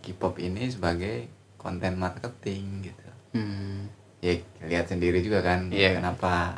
[0.00, 3.08] K-pop ini sebagai konten marketing gitu.
[3.32, 3.92] Hmm.
[4.20, 5.98] ya lihat sendiri juga kan Iya.
[5.98, 6.56] kenapa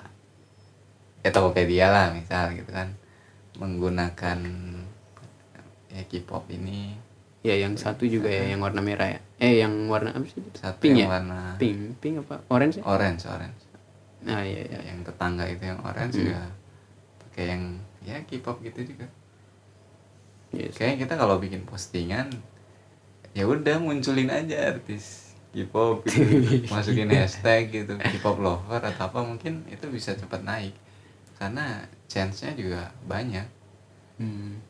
[1.21, 2.93] ya Tokopedia lah misal gitu kan
[3.57, 4.39] menggunakan
[5.89, 6.95] ya K-pop ini.
[7.41, 9.21] Ya yang satu juga ya yang warna merah ya.
[9.37, 10.41] Eh yang warna apa sih?
[10.53, 11.09] Satu pink yang ya?
[11.11, 11.99] warna pink.
[11.99, 12.41] Pink apa?
[12.49, 12.83] Orange ya?
[12.85, 13.61] Orange orange.
[14.23, 14.95] Nah iya ya, iya.
[14.95, 16.21] Yang tetangga itu yang orange Hmm.
[16.23, 16.41] juga
[17.21, 17.63] pakai yang
[18.01, 19.07] ya K-pop gitu juga
[20.55, 20.79] Yes.
[20.79, 22.31] Kayaknya kita kalau bikin postingan
[23.35, 26.71] ya udah munculin aja artis K-pop gitu.
[26.75, 30.75] masukin hashtag gitu K-pop lover atau apa mungkin itu bisa cepat naik
[31.35, 33.47] karena chance-nya juga banyak
[34.19, 34.63] Hmm.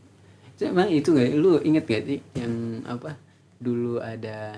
[0.54, 3.18] Itu Emang itu gak, lu inget gak sih yang apa
[3.60, 4.56] dulu ada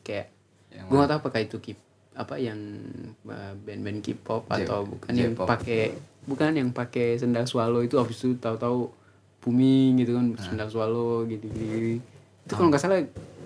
[0.00, 0.32] kayak
[0.72, 1.66] Yang gue gak tau apakah itu K
[2.14, 2.58] apa yang
[3.26, 5.98] uh, band-band K-pop atau bukan yang pakai
[6.30, 8.86] bukan yang pakai sendal swallow itu habis itu tahu-tahu
[9.44, 12.00] booming gitu kan sendal swallow gitu, gitu.
[12.00, 13.04] itu kalau nggak salah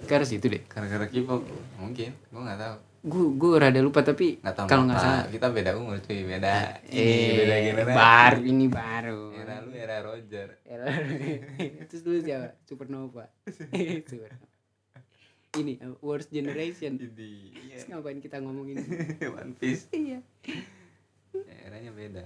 [0.09, 0.63] karena situ deh.
[0.65, 1.45] Gara-gara K-pop?
[1.77, 2.77] Mungkin gue nggak tahu.
[2.99, 5.25] Gue gue rada lupa tapi kalau nggak salah.
[5.29, 6.81] Kita beda umur cuy beda.
[6.89, 7.99] Eh ini beda generasi.
[8.01, 10.49] baru ini baru era lu era Roger.
[11.93, 12.57] Terus dulu siapa?
[12.65, 13.29] Supernova.
[14.11, 14.49] Supernova.
[15.61, 16.97] ini uh, worst generation.
[16.97, 17.77] Jadi iya.
[17.77, 18.81] Terus ngapain kita ngomongin?
[19.41, 19.93] One Piece.
[19.93, 20.25] Iya.
[21.69, 22.25] Eranya beda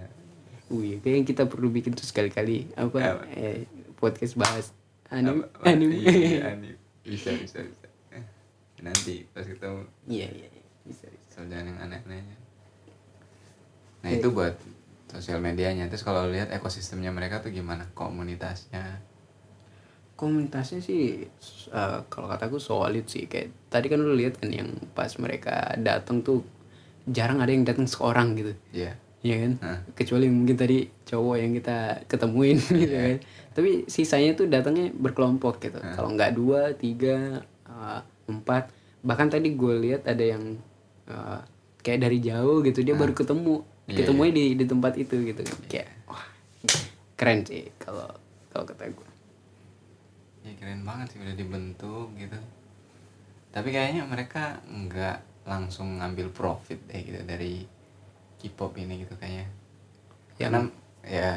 [0.73, 4.73] Wih, kayaknya kita perlu bikin tuh sekali-kali apa, eh, podcast bahas
[5.07, 5.95] anime, Apa- apa- anime.
[6.01, 6.81] iya, anime.
[7.05, 8.25] bisa bisa bisa Eh,
[8.81, 10.63] nanti pas ketemu Iya, iya, iya.
[10.83, 11.27] Bisa, bisa.
[11.31, 12.37] soal jangan yang aneh-anehnya
[14.01, 14.59] nah itu buat
[15.07, 18.99] sosial medianya terus kalau lihat ekosistemnya mereka tuh gimana komunitasnya
[20.13, 21.23] Komunitasnya sih
[21.69, 26.23] eh, kalau kataku solid sih kayak tadi kan lu lihat kan yang pas mereka datang
[26.23, 26.43] tuh
[27.05, 28.55] jarang ada yang datang seorang gitu.
[28.71, 29.53] Iya Iya kan?
[29.63, 29.79] Hah.
[29.95, 31.79] Kecuali mungkin tadi cowok yang kita
[32.11, 33.19] ketemuin gitu kan.
[33.55, 35.79] Tapi sisanya tuh datangnya berkelompok gitu.
[35.79, 38.69] Kalau nggak dua, tiga, eh, empat.
[39.03, 40.59] Bahkan tadi gue lihat ada yang
[41.07, 41.41] eh,
[41.83, 43.63] kayak dari jauh gitu dia baru ketemu.
[43.87, 45.43] Iya, Ketemunya di di tempat itu gitu.
[45.67, 46.23] Kayak wah
[47.15, 48.11] keren sih kalau
[48.51, 49.09] kalau kata gue.
[50.43, 52.35] ya keren banget sih udah dibentuk gitu
[53.53, 57.63] tapi kayaknya mereka nggak langsung ngambil profit deh gitu dari
[58.43, 59.47] K-pop ini gitu kayaknya.
[60.43, 60.61] Yang- karena
[61.07, 61.31] ya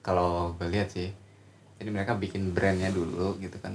[0.00, 1.10] kalau gue lihat sih
[1.82, 3.74] jadi mereka bikin brandnya dulu gitu kan.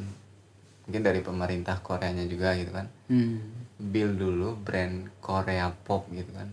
[0.88, 2.88] Mungkin dari pemerintah Koreanya juga gitu kan.
[3.12, 3.42] Hmm.
[3.80, 6.52] build dulu brand Korea pop gitu kan.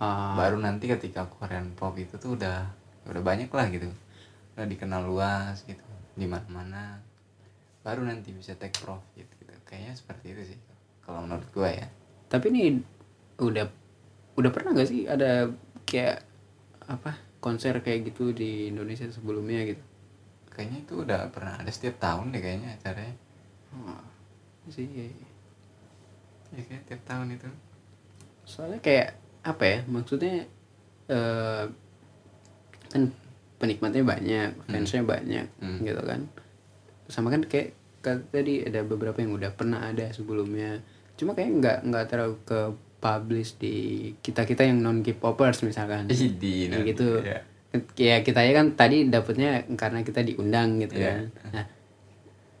[0.00, 2.64] Ah, baru nanti ketika Korean pop itu tuh udah
[3.04, 3.92] udah banyak lah gitu.
[4.56, 5.84] Udah dikenal luas gitu.
[6.16, 6.82] Di mana mana
[7.84, 9.52] baru nanti bisa take profit gitu.
[9.68, 10.58] Kayaknya seperti itu sih
[11.04, 11.86] kalau menurut gua ya.
[12.32, 12.80] Tapi ini
[13.36, 13.68] udah
[14.32, 15.50] udah pernah nggak sih ada
[15.84, 16.24] kayak
[16.88, 19.82] apa konser kayak gitu di Indonesia sebelumnya gitu?
[20.52, 23.16] Kayaknya itu udah pernah ada setiap tahun deh kayaknya acaranya.
[23.72, 24.04] Wah,
[24.68, 24.84] sih
[26.52, 27.48] ya kayak tiap tahun itu.
[28.44, 30.44] Soalnya kayak apa ya maksudnya
[31.10, 31.64] eh
[32.92, 33.02] kan
[33.56, 35.80] penikmatnya banyak fansnya banyak Hmm.
[35.80, 36.28] gitu kan.
[37.08, 40.82] Sama kan kayak kan tadi ada beberapa yang udah pernah ada sebelumnya.
[41.16, 42.60] Cuma kayak nggak nggak terlalu ke
[43.02, 43.74] publish di
[44.16, 46.06] kita kita yang non K-popers misalkan.
[46.06, 46.30] Di
[46.70, 47.08] Kayak gitu.
[47.20, 47.42] ya.
[47.98, 51.08] ya kita ya kan tadi dapetnya karena kita diundang gitu Iya.
[51.08, 51.22] kan.
[51.50, 51.64] Nah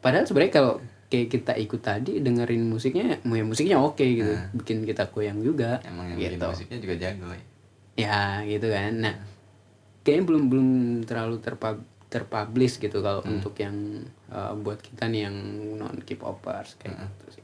[0.00, 0.74] padahal sebenarnya kalau
[1.06, 4.34] kayak kita ikut tadi dengerin musiknya ya musiknya oke gitu.
[4.52, 7.42] Bikin kita goyang juga emang yang bikin gitu musiknya juga jago ya.
[7.94, 8.92] Ya gitu kan.
[8.98, 9.14] Nah
[10.02, 10.68] kayaknya belum belum
[11.04, 11.78] terlalu terpub
[12.08, 13.36] terpublish gitu kalau Hmm.
[13.36, 13.72] untuk yang
[14.28, 15.36] uh, buat kita nih yang
[15.76, 17.08] non K-popers kayak Hmm.
[17.08, 17.41] gitu sih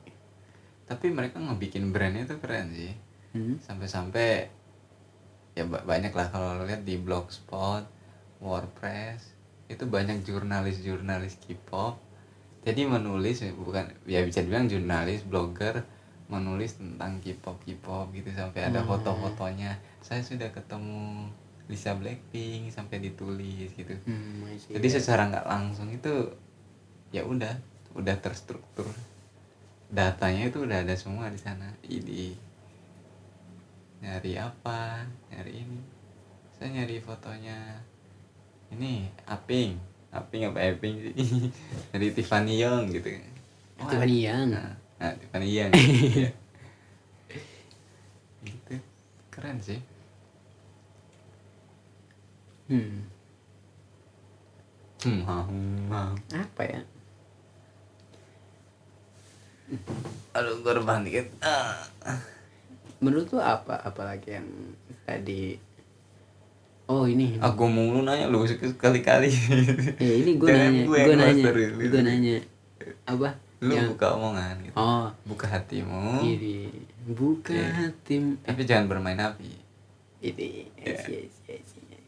[0.89, 2.93] tapi mereka ngebikin brandnya tuh keren sih.
[3.29, 3.61] Hmm.
[3.61, 4.49] sampai-sampai
[5.53, 7.85] ya ba- banyak lah kalau lihat di blogspot
[8.41, 9.37] wordpress
[9.69, 12.01] itu banyak jurnalis-jurnalis K-pop.
[12.65, 15.85] Jadi menulis bukan ya bisa dibilang jurnalis blogger
[16.33, 18.33] menulis tentang K-pop K-pop gitu.
[18.33, 19.77] Sampai ada foto-fotonya.
[20.01, 21.29] Saya sudah ketemu
[21.69, 23.93] Lisa Blackpink sampai ditulis gitu.
[24.09, 26.33] Hmm, jadi secara nggak langsung itu
[27.13, 27.53] ya udah
[27.93, 28.89] udah terstruktur
[29.89, 31.69] datanya itu udah ada semua di sana.
[31.85, 32.37] Ini
[34.05, 35.81] nyari apa nyari ini.
[36.55, 37.81] Saya nyari fotonya
[38.73, 39.81] ini Aping.
[40.13, 41.15] Aping apa Aping sih?
[41.93, 43.09] Dari Tiffany Young gitu.
[43.81, 44.49] Wah, Tiffany Young.
[44.53, 45.73] nah, nah, Tiffany Young.
[46.09, 46.31] Iya.
[48.45, 48.75] gitu.
[49.29, 49.81] Keren sih.
[52.69, 53.03] Hmm.
[55.01, 56.81] hmm, hmm, apa ya
[60.31, 61.77] aduh korban dikit ah.
[62.99, 64.49] menurut lu apa apalagi yang
[65.03, 65.59] tadi
[66.87, 69.29] oh ini Aku mulu nanya lu sekali-kali.
[70.01, 71.45] ya ini gue nanya gue gue yang nanya
[71.85, 72.37] gue nanya
[73.05, 73.29] apa
[73.59, 74.75] Lu yang buka omongan gitu.
[74.75, 76.23] oh Buka hatimu.
[76.23, 76.71] ini
[77.05, 77.91] buka Iya.
[78.03, 79.53] tim Tapi jangan bermain api.
[80.23, 80.97] ini Iya.
[80.97, 82.05] yes yes yes yes.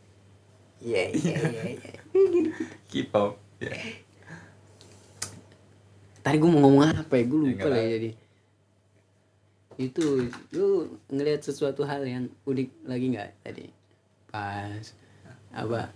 [0.80, 1.92] Iya iya iya iya.
[2.88, 3.36] Keep up.
[3.58, 3.74] Ya.
[6.20, 7.24] Tadi gue mau ngomong apa ya?
[7.24, 7.90] Gue Ya, lupa lah apa.
[7.90, 8.10] jadi.
[9.80, 10.04] Itu
[10.52, 10.68] lu
[11.08, 13.66] ngelihat sesuatu hal yang unik lagi nggak tadi?
[14.28, 14.84] Pas
[15.50, 15.88] apa?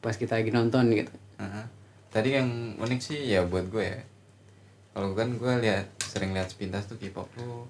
[0.00, 1.12] Pas kita lagi nonton gitu.
[1.36, 1.64] Heeh.
[2.08, 4.00] Tadi yang unik sih ya buat gue ya.
[4.96, 7.68] Kalau kan gue lihat sering lihat sepintas tuh K-pop tuh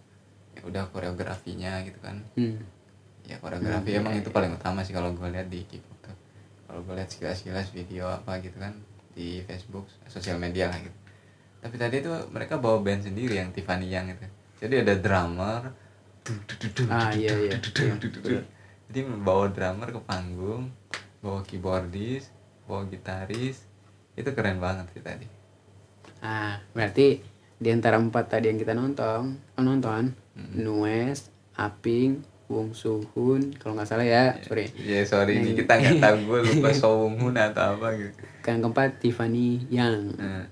[0.55, 2.23] ya udah koreografinya gitu kan.
[2.39, 2.63] Hmm.
[3.27, 6.17] Ya koreografi Hmm, emang iya, itu paling utama sih kalau gue lihat di K-pop tuh.
[6.71, 8.71] Kalau gue lihat sekilas-sekilas video apa gitu kan
[9.11, 10.95] di Facebook, sosial media lah gitu.
[11.61, 14.27] Tapi tadi tuh mereka bawa band sendiri yang Tiffany Young itu.
[14.57, 15.61] Jadi ada drummer,
[16.89, 18.41] ah iya iya, iya.
[18.89, 20.73] jadi bawa drummer ke panggung
[21.21, 22.33] bawa keyboardis
[22.65, 23.63] bawa gitaris.
[24.17, 25.27] Itu keren banget sih tadi.
[26.25, 27.21] Ah berarti
[27.57, 30.53] di antara empat tadi yang kita nonton oh, nonton Hmm.
[30.53, 34.69] Nues Aping Wong Suhun kalau nggak salah ya sorry.
[34.77, 38.21] ya sorry ini kita nggak tahu gue lupa Song Hun atau apa gitu.
[38.45, 40.15] Yang keempat Tiffany Yang.
[40.21, 40.45] Nah,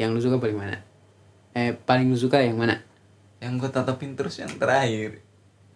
[0.00, 0.80] yang lu suka paling mana?
[1.52, 2.80] Eh paling lu suka yang mana?
[3.36, 5.20] Yang gue tatapin terus yang terakhir.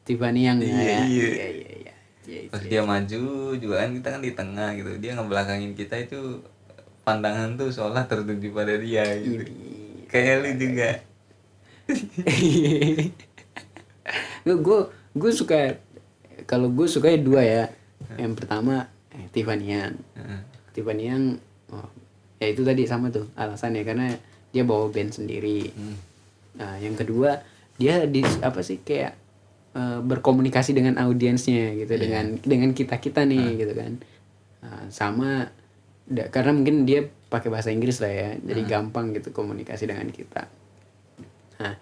[0.09, 1.05] Tiffany Yang Iya, ya iya.
[1.05, 1.95] iya iya iya.
[2.25, 2.71] Iya, pas iya.
[2.73, 3.25] dia maju
[3.61, 4.97] juga kan kita kan di tengah gitu.
[4.97, 6.41] Dia ngebelakangin kita itu
[7.05, 9.45] pandangan tuh seolah tertuju pada dia gitu.
[9.45, 10.09] Ini.
[10.09, 10.91] kayak lu juga.
[14.45, 14.81] gue gue
[15.13, 15.77] gue suka
[16.49, 17.65] kalau gue suka dua ya.
[18.17, 20.01] Yang pertama eh, Tiffany Yang.
[20.17, 20.41] Heeh.
[20.73, 21.25] Tiffany Yang
[21.77, 21.93] oh,
[22.45, 24.13] ya itu tadi sama tuh alasannya karena
[24.53, 25.73] dia bawa band sendiri.
[25.73, 25.97] Hmm.
[26.55, 27.43] nah yang kedua
[27.75, 29.13] dia di apa sih kayak
[29.75, 33.93] eh, berkomunikasi dengan audiensnya gitu dengan dengan kita kita nih gitu kan.
[34.63, 35.51] Nah, sama
[36.07, 40.47] da- karena mungkin dia pakai bahasa Inggris lah ya jadi gampang gitu komunikasi dengan kita.
[41.59, 41.75] Nah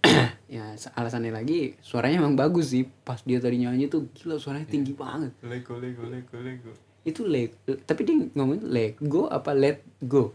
[0.60, 2.84] ya alasannya lagi suaranya emang bagus sih.
[2.84, 5.32] Pas dia tadi nyanyi tuh gila suaranya tinggi banget.
[5.40, 7.56] Lego lego lego lego itu leg
[7.88, 10.32] tapi dia ngomong let go apa let go?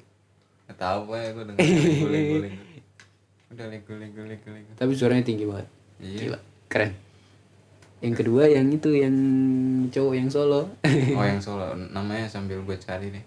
[0.66, 2.62] Nggak tahu pokoknya gue denger lego lego lego
[3.56, 5.68] udah lego lego lego lego tapi suaranya tinggi banget.
[6.02, 6.20] Iya.
[6.28, 6.92] gila keren.
[8.04, 9.16] Yang kedua yang itu yang
[9.90, 10.62] cowok yang solo.
[11.16, 11.74] Oh yang solo.
[11.74, 13.26] Namanya sambil gue cari deh.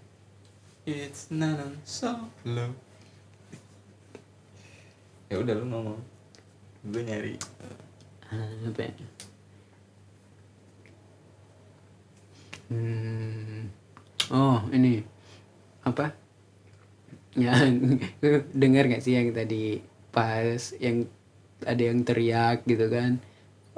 [0.84, 2.68] It's nanan solo.
[5.28, 5.98] Ya udah lu ngomong.
[6.92, 7.34] Gue nyari.
[8.28, 8.92] Ah, apa ya?
[12.68, 13.72] Hmm.
[14.28, 15.00] Oh, ini
[15.82, 16.12] apa?
[17.38, 18.02] Yang
[18.52, 19.78] dengar gak sih yang tadi
[20.10, 21.06] pas yang
[21.62, 23.22] ada yang teriak gitu kan?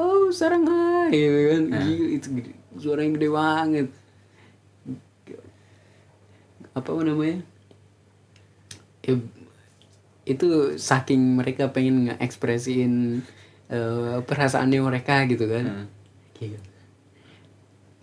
[0.00, 1.62] Oh, sarang hai gitu kan.
[1.76, 3.86] Gila, itu gede- suara yang gede banget.
[6.72, 7.44] Apa namanya?
[9.04, 9.14] Ya,
[10.24, 10.48] itu
[10.78, 13.20] saking mereka pengen ngekspresiin
[13.68, 15.64] eh, perasaannya mereka gitu kan.
[15.66, 15.86] Hmm.
[16.38, 16.60] Gila.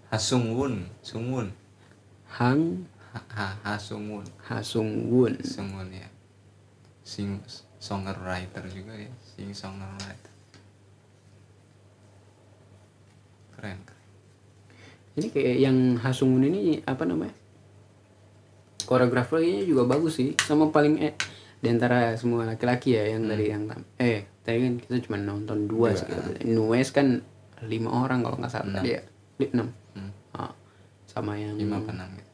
[0.07, 1.51] Hasungwun Sungwun
[2.31, 5.35] Hang ha, ha, Hasungwun Hasung Won.
[5.43, 6.07] Sungwun ya
[7.07, 7.39] sing
[7.79, 10.33] songwriter juga ya sing songwriter
[13.55, 14.05] keren keren
[15.17, 17.33] Ini kayak yang Hasung Won ini apa namanya?
[18.85, 20.37] Koreografernya juga bagus sih.
[20.37, 21.17] Sama paling eh
[21.57, 23.65] di antara semua laki-laki ya yang dari yang
[23.97, 26.05] eh tadi kan kita cuma nonton dua, sih.
[26.45, 27.25] Nues kan
[27.65, 29.01] lima orang kalau nggak salah tadi ya.
[29.41, 29.73] Enam.
[30.31, 30.47] Hmm.
[30.47, 30.53] Ah,
[31.05, 32.31] sama yang lima apa enam gitu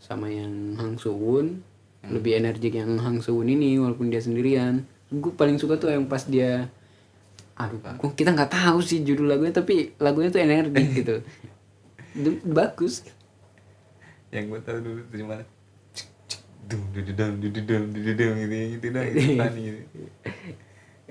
[0.00, 1.60] sama yang Hang Soo-won
[2.00, 4.82] lebih energik yang Hang Soo-won ini walaupun dia sendirian.
[5.12, 6.72] Gue paling suka tuh yang pas dia
[7.60, 11.20] aduh gua- kita nggak tahu sih judul lagunya tapi lagunya tuh energik gitu.
[12.16, 13.04] Itu bagus.
[14.32, 15.36] Yang gue tahu dulu tuh cuma
[15.92, 18.98] cik, cik, dung dududung dududung dududung gitu gitu gitu
[19.36, 19.80] funny gitu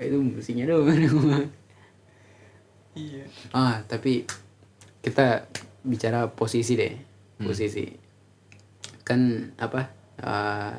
[0.10, 0.88] itu musiknya doang
[2.96, 3.24] iya.
[3.52, 4.24] Ah tapi
[5.04, 5.44] kita
[5.84, 6.94] bicara posisi deh
[7.40, 7.84] posisi.
[9.04, 9.90] Kan apa
[10.20, 10.76] ah,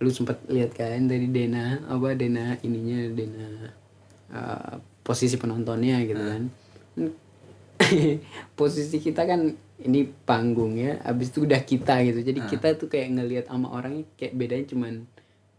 [0.00, 3.48] lu sempat lihat kan dari Dena apa Dena ininya Dena
[4.32, 6.42] ah, posisi penontonnya gitu kan.
[8.58, 9.52] Posisi kita kan
[9.84, 12.24] ini panggung ya abis itu udah kita gitu.
[12.24, 14.92] Jadi kita tuh kayak ngelihat sama orangnya kayak bedanya cuman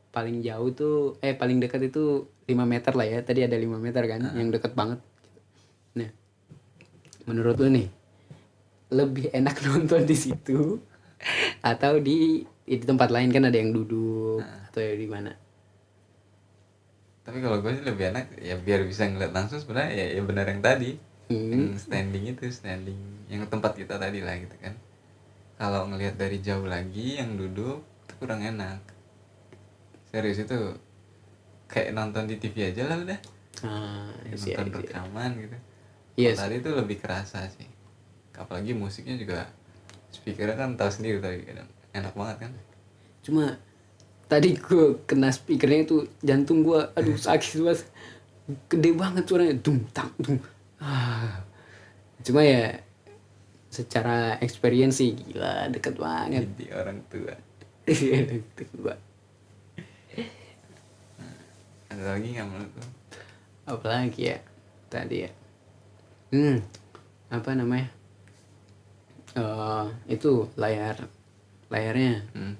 [0.09, 3.19] paling jauh tuh eh paling dekat itu 5 meter lah ya.
[3.21, 4.97] Tadi ada 5 meter kan yang deket banget.
[5.93, 6.09] Nah
[7.29, 7.87] menurut lu nih
[8.95, 10.79] lebih enak nonton di situ.
[11.59, 15.31] Atau di di tempat lain kan ada yang duduk atau ya di mana.
[17.25, 20.47] Tapi kalau gue sih lebih enak ya biar bisa ngeliat langsung sebenarnya ya, ya benar
[20.47, 20.91] yang tadi.
[21.25, 21.49] Hmm.
[21.49, 23.01] yang standing itu standing
[23.33, 24.77] yang tempat kita tadi lah gitu kan.
[25.57, 28.77] Kalau ngelihat dari jauh lagi yang duduk itu kurang enak.
[30.13, 30.77] Serius itu
[31.65, 33.19] kayak nonton di TV aja lah udah.
[33.65, 34.77] Ah iya, nonton iya.
[34.85, 35.57] rekaman gitu.
[36.15, 37.74] Iya tadi itu lebih kerasa sih
[38.37, 39.39] apalagi musiknya juga
[40.11, 42.51] speakernya kan tahu sendiri tadi kadang enak banget kan.
[43.23, 43.45] Cuma
[44.25, 47.87] tadi gue kena speakernya itu jantung gue aduh sakit banget.
[48.69, 50.39] Gede banget suaranya dung tak dung.
[50.79, 51.41] Ah.
[52.25, 52.73] cuma ya
[53.69, 56.45] secara experience sih gila deket banget.
[56.45, 57.35] Jadi orang tua.
[57.85, 59.01] Deket banget.
[61.89, 62.85] Ada lagi nggak menurut lo
[63.65, 64.37] apalagi ya
[64.93, 65.31] tadi ya?
[66.29, 66.61] Hmm
[67.33, 67.89] apa namanya
[69.35, 70.95] Eh itu layar
[71.67, 72.55] layarnya hmm.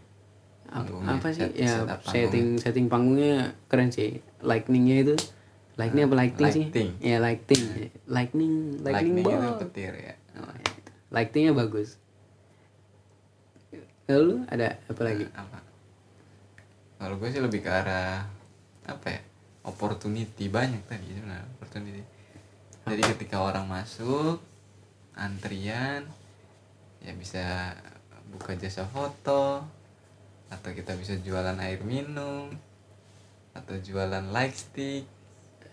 [1.07, 5.15] apa, sih set- ya setup setting setting panggungnya keren sih lightningnya itu
[5.75, 6.65] Lightning apa lighting, sih?
[6.71, 6.89] Lighting.
[7.03, 7.63] Ya lighting.
[8.07, 10.71] Lightning, lightning, lightning itu petir ya Oh, ya.
[11.11, 11.99] Lightingnya bagus.
[14.07, 15.27] Lalu ada apa lagi?
[15.35, 15.59] apa
[16.95, 18.23] kalau gue sih lebih ke arah
[18.87, 19.21] apa ya
[19.67, 22.01] opportunity banyak tadi sebenarnya opportunity
[22.87, 24.39] jadi ketika orang masuk
[25.13, 26.07] antrian
[27.03, 27.73] ya bisa
[28.31, 29.63] buka jasa foto
[30.51, 32.53] atau kita bisa jualan air minum
[33.55, 35.03] atau jualan light stick.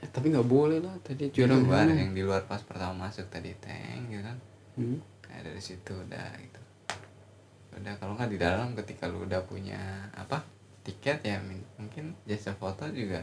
[0.02, 3.26] Eh, tapi nggak boleh lah tadi di juara luar yang di luar pas pertama masuk
[3.30, 4.38] tadi tank gitu kan.
[4.72, 4.98] Hmm.
[5.28, 6.60] nah dari situ udah gitu.
[7.76, 10.40] Udah kalau nggak di dalam ketika lu udah punya apa
[10.82, 11.38] tiket ya
[11.78, 13.22] mungkin jasa foto juga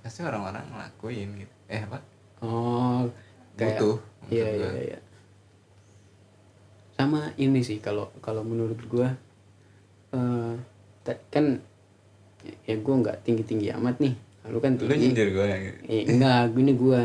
[0.00, 1.54] pasti orang-orang ngelakuin gitu.
[1.68, 1.98] Eh apa?
[2.44, 3.08] Oh,
[3.56, 3.98] kayak butuh
[4.32, 4.98] Iya iya iya.
[6.94, 9.10] Sama ini sih kalau kalau menurut gua
[10.10, 10.54] eh
[11.02, 11.58] ta- kan
[12.62, 14.14] ya gua nggak tinggi tinggi amat nih.
[14.46, 15.10] Lu kan lu tinggi.
[15.10, 17.00] nyindir gue gitu Eh, enggak, ini gua.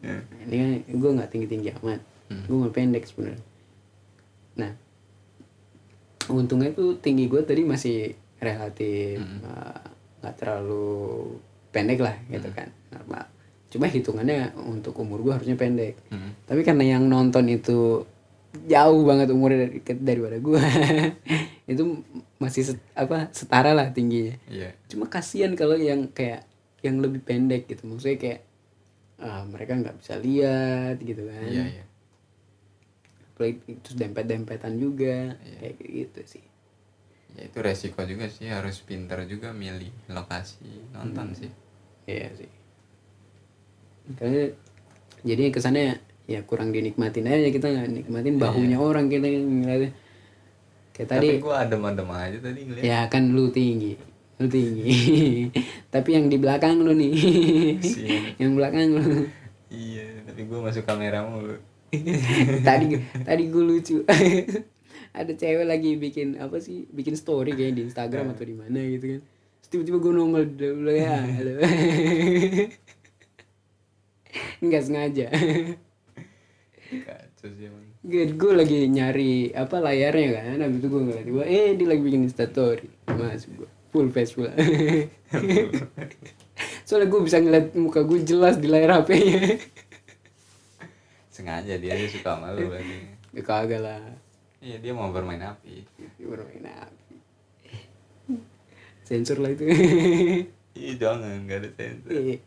[0.00, 0.16] Ya.
[0.44, 2.00] Ini kan gua nggak tinggi tinggi amat.
[2.30, 2.44] Hmm.
[2.46, 3.42] Gua nggak pendek sebenarnya.
[4.54, 4.70] Nah,
[6.26, 9.42] untungnya tuh tinggi gua tadi masih relatif Hmm.
[9.42, 9.84] eh,
[10.20, 11.36] nggak terlalu
[11.68, 12.56] pendek lah gitu Hmm.
[12.56, 13.24] kan normal.
[13.68, 16.30] Cuma hitungannya untuk umur gua harusnya pendek Hmm.
[16.46, 18.06] tapi karena yang nonton itu
[18.64, 20.62] jauh banget umurnya dari, daripada gua.
[21.70, 22.04] Itu
[22.36, 24.76] masih set- apa setara lah tingginya iya.
[24.84, 26.44] Cuma kasihan kalau yang kayak
[26.84, 27.88] yang lebih pendek gitu.
[27.88, 28.40] Maksudnya kayak
[29.18, 31.40] ah, mereka nggak bisa lihat gitu kan.
[31.48, 31.84] Iya iya.
[33.32, 35.58] Apalagi terus dempet dempetan juga Iya.
[35.58, 36.44] kayak gitu sih.
[37.34, 38.46] Ya itu resiko juga sih.
[38.46, 40.62] Harus pinter juga milih lokasi
[40.92, 41.50] nonton sih.
[42.06, 42.50] Iya sih.
[44.14, 44.52] Karena
[45.24, 49.92] jadi kesannya ya kurang dinikmatin aja kita nggak nikmatin bahunya orang kita ngeliatnya
[50.96, 53.98] kayak tadi tapi gue adem-adem aja tadi ngeliat Ya kan lu tinggi,
[54.38, 54.86] lu tinggi.
[55.94, 57.12] Tapi yang di belakang lu nih,
[58.40, 59.26] yang belakang lu.
[59.74, 61.58] iya tapi gue masuk kamera mulu
[62.68, 62.94] tadi
[63.26, 64.06] tadi gue lucu.
[65.14, 66.86] Ada cewek lagi bikin apa sih?
[66.90, 69.22] Bikin story kayak di Instagram atau di mana gitu kan.
[69.70, 71.18] Tiba-tiba gue nongol dulu ya.
[74.62, 75.26] Nggak sengaja.
[77.02, 77.82] Kacau sih emang.
[78.38, 82.22] Gue lagi nyari apa layarnya kan habis itu gue ngeliat gue eh dia lagi bikin
[82.30, 82.86] instastory.
[83.10, 84.54] Masuk gue full face pula.
[86.86, 89.58] Soalnya gue bisa ngeliat muka gue jelas di layar HP-nya
[91.34, 92.94] sengaja dia dia suka sama lu berarti.
[93.34, 93.98] Ya kagak lah.
[94.62, 95.82] Iya dia mau bermain api.
[96.14, 97.14] Dia bermain api.
[99.02, 99.66] Sensor lah itu.
[100.78, 102.10] Ih jangan, nggak ada sensor.
[102.14, 102.38] Eh,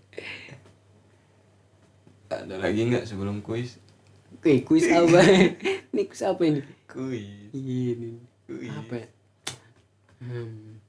[2.32, 3.78] Ada lagi nggak sebelum kuis?
[4.48, 5.20] Oke, kuis apa?
[5.92, 6.64] Ini kuis apa ini?
[6.88, 7.52] Kuis.
[7.52, 8.16] Ini
[8.48, 8.72] Kuis.
[8.72, 9.08] apa ya?
[10.24, 10.80] Hmm.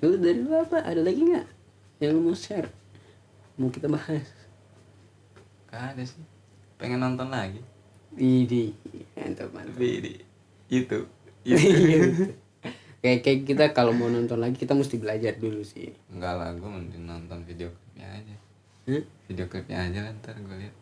[0.00, 0.80] Lu dari lu apa?
[0.80, 1.44] Ada lagi nggak
[2.00, 2.72] yang lu mau share?
[3.60, 4.32] Mau kita bahas?
[5.68, 6.24] Gak ada sih.
[6.80, 7.60] Pengen nonton lagi.
[8.16, 8.72] Ini
[9.12, 9.76] mantap mantap.
[9.76, 10.12] Tapi di
[10.72, 11.04] itu.
[11.44, 12.32] Itu.
[13.04, 15.92] kayak kayak kita kalau mau nonton lagi kita mesti belajar dulu sih.
[16.08, 18.36] Enggak lah, gue mending nonton video klipnya aja.
[18.88, 19.04] Hah?
[19.28, 20.79] Video klipnya aja lah ntar gue lihat.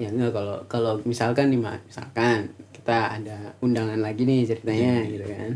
[0.00, 5.28] Ya enggak kalau kalau misalkan nih Mak, misalkan kita ada undangan lagi nih ceritanya gitu
[5.28, 5.52] kan.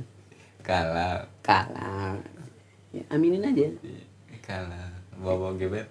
[0.61, 2.21] Kalau Kalah.
[2.93, 3.65] Ya, aminin aja.
[4.45, 4.85] kalau
[5.17, 5.89] bawa gebet.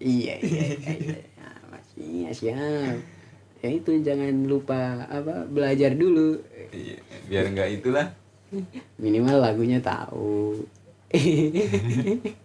[0.00, 0.92] Iya iya iya.
[0.96, 1.20] iya.
[1.38, 2.96] Nah, masih siap.
[3.60, 6.40] Ya itu jangan lupa apa belajar dulu.
[6.72, 6.96] Iya,
[7.28, 8.08] biar nggak itulah.
[8.96, 10.64] Minimal lagunya tahu.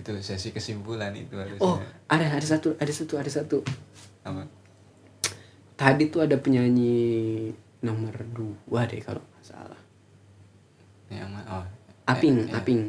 [0.00, 1.60] Itu sesi kesimpulan itu harusnya.
[1.60, 1.76] oh,
[2.08, 3.60] ada ada satu, ada satu, ada satu.
[4.24, 4.48] Apa?
[5.76, 7.52] Tadi tuh ada penyanyi
[7.84, 9.80] nomor dua deh kalau nggak salah.
[11.12, 11.48] Yang mana?
[11.52, 11.66] Oh.
[12.08, 12.80] Aping, eh, eh, Aping.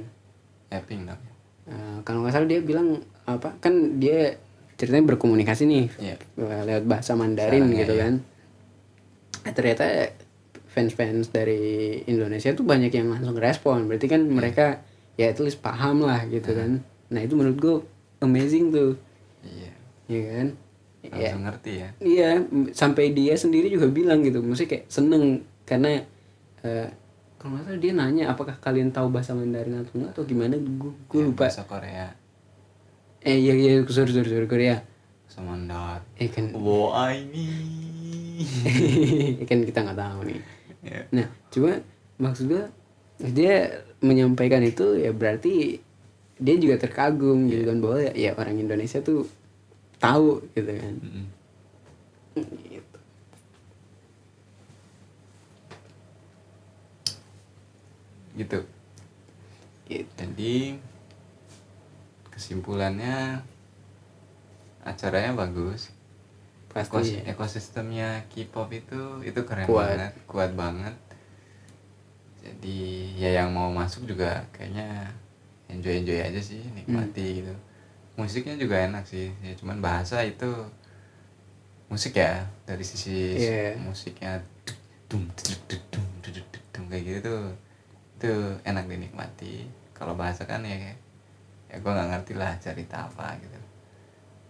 [0.72, 1.22] Aping dong.
[1.68, 3.60] Eh, kalau nggak salah dia bilang apa?
[3.60, 4.40] Kan dia
[4.80, 8.14] ceritanya berkomunikasi nih eh, lewat bahasa Mandarin gitu kan.
[9.46, 9.86] Eh, ternyata
[10.72, 13.86] fans-fans dari Indonesia tuh banyak yang langsung respon.
[13.92, 14.80] Berarti kan mereka
[15.20, 16.82] ya least paham lah gitu kan.
[17.12, 17.76] Nah itu menurut gue
[18.20, 18.96] amazing tuh,
[19.42, 19.72] Iya.
[20.08, 20.48] ya kan?
[21.02, 21.90] Ya, Langsung ngerti ya.
[21.98, 22.30] Iya,
[22.72, 25.24] sampai dia sendiri juga bilang gitu, maksudnya kayak seneng
[25.64, 26.06] karena
[26.62, 26.88] eh,
[27.36, 30.94] kalau nggak salah dia nanya apakah kalian tahu bahasa Mandarin atau enggak atau gimana, gue
[31.10, 31.40] gue Ya, lupa.
[31.44, 32.08] Bahasa Korea.
[33.20, 34.78] Eh iya iya, sorry sorry sorry Korea.
[35.26, 36.06] Semandar.
[36.16, 37.50] Eh kan, Wo ini.
[39.50, 40.42] kan kita nggak tahu nih.
[40.82, 41.00] ya.
[41.12, 41.82] Nah, cuma
[42.18, 42.64] maksud gue
[43.28, 43.70] dia
[44.02, 45.82] menyampaikan itu ya berarti
[46.42, 49.30] dia juga terkagum gitu kan bahwa ya, ya orang Indonesia tuh
[50.02, 50.96] tahu gitu kan.
[50.98, 51.26] Mm-mm.
[52.66, 52.98] Gitu.
[58.36, 58.60] Gitu.
[59.86, 60.12] Gitu.
[60.18, 60.56] Jadi
[62.32, 63.44] kesimpulannya
[64.82, 65.94] acaranya bagus
[66.74, 69.94] pasti Ekos- ekosistemnya K-pop itu itu keren Kuat.
[69.94, 70.96] banget kuat banget
[72.42, 72.80] jadi
[73.20, 75.14] ya yang mau masuk juga kayaknya
[75.72, 77.54] enjoy enjoy aja sih nikmati gitu.
[78.16, 80.48] Musiknya juga enak sih ya cuman bahasa itu
[81.88, 83.76] musik ya dari sisi Iya.
[83.80, 84.40] musiknya
[85.12, 86.04] dum dum
[86.72, 87.44] dum kayak gitu tuh
[88.20, 88.32] itu
[88.64, 89.68] enak dinikmati.
[89.92, 90.76] Kalau bahasa kan ya
[91.72, 93.60] ya gue nggak ngerti lah cerita apa gitu.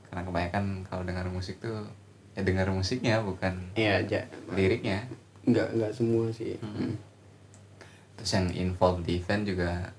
[0.09, 1.85] Karena kebanyakan kalau dengar musik tuh
[2.33, 5.05] ya dengar musiknya bukan iya aja liriknya.
[5.45, 6.57] Nggak nggak semua sih.
[6.61, 6.97] Hmm.
[8.11, 9.89] terus yang involved di event juga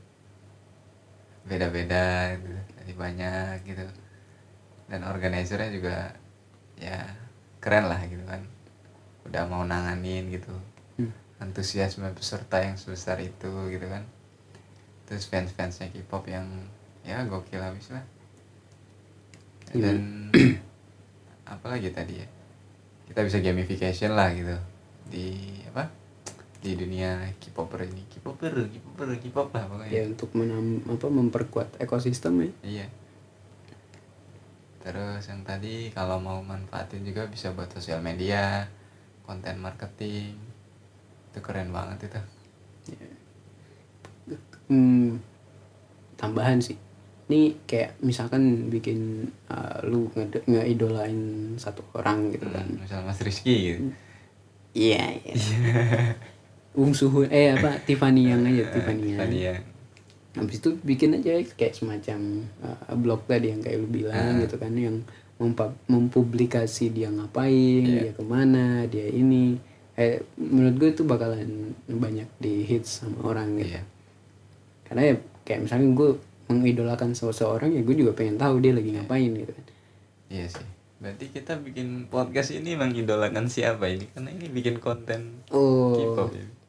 [1.47, 3.87] beda-beda gitu jadi banyak gitu.
[4.91, 5.97] Dan organizernya juga
[6.77, 6.99] ya
[7.63, 8.43] keren lah gitu kan.
[9.25, 10.53] Udah mau nanganin gitu.
[10.93, 11.09] Hmm.
[11.41, 14.05] antusiasme peserta yang sebesar itu gitu kan.
[15.09, 16.47] Terus fans-fansnya K-pop yang
[17.07, 18.05] ya gokil habis lah.
[19.73, 20.29] Dan
[21.55, 22.29] apalagi tadi ya
[23.09, 24.59] kita bisa gamification lah gitu.
[25.09, 26.02] Di apa
[26.63, 28.07] di dunia K-popper ini.
[28.07, 29.91] K-popper K-popper K-pop lah pokoknya.
[29.91, 32.51] Ya untuk menam apa memperkuat ekosistem ya.
[32.63, 32.87] Iya.
[34.83, 38.71] Terus yang tadi kalau mau manfaatin juga bisa buat sosial media
[39.27, 40.39] konten marketing.
[41.35, 42.23] Itu keren banget itu.
[44.71, 45.19] Hmm,
[46.15, 46.79] tambahan sih.
[47.27, 52.67] Ini kayak misalkan bikin uh, lu nge ngeidolain satu orang gitu kan.
[52.71, 53.91] Hmm, misal Mas Rizky gitu.
[54.73, 55.21] Iya.
[55.27, 55.37] Iya
[56.73, 59.71] Ung Suhun eh apa Tiffany yang aja Tiffany tadi yang ya.
[60.33, 64.73] Habis itu bikin aja kayak semacam uh, blog tadi yang kayak lu bilang gitu kan
[64.73, 65.05] yang
[65.91, 69.61] mempublikasi dia ngapain dia ke mana dia ini.
[69.93, 73.77] Eh menurut gue itu bakalan banyak di hits sama orang gitu.
[73.77, 73.83] Iya.
[74.89, 75.15] Karena ya
[75.45, 76.11] kayak misalnya gue
[76.49, 79.67] mengidolakan seseorang ya gue juga pengen tahu dia lagi ngapain gitu kan.
[80.33, 80.69] Iya sih.
[81.03, 84.09] Berarti kita bikin podcast ini mengidolakan siapa ini?
[84.17, 85.93] Karena ini bikin konten oh.
[85.93, 86.62] K-pop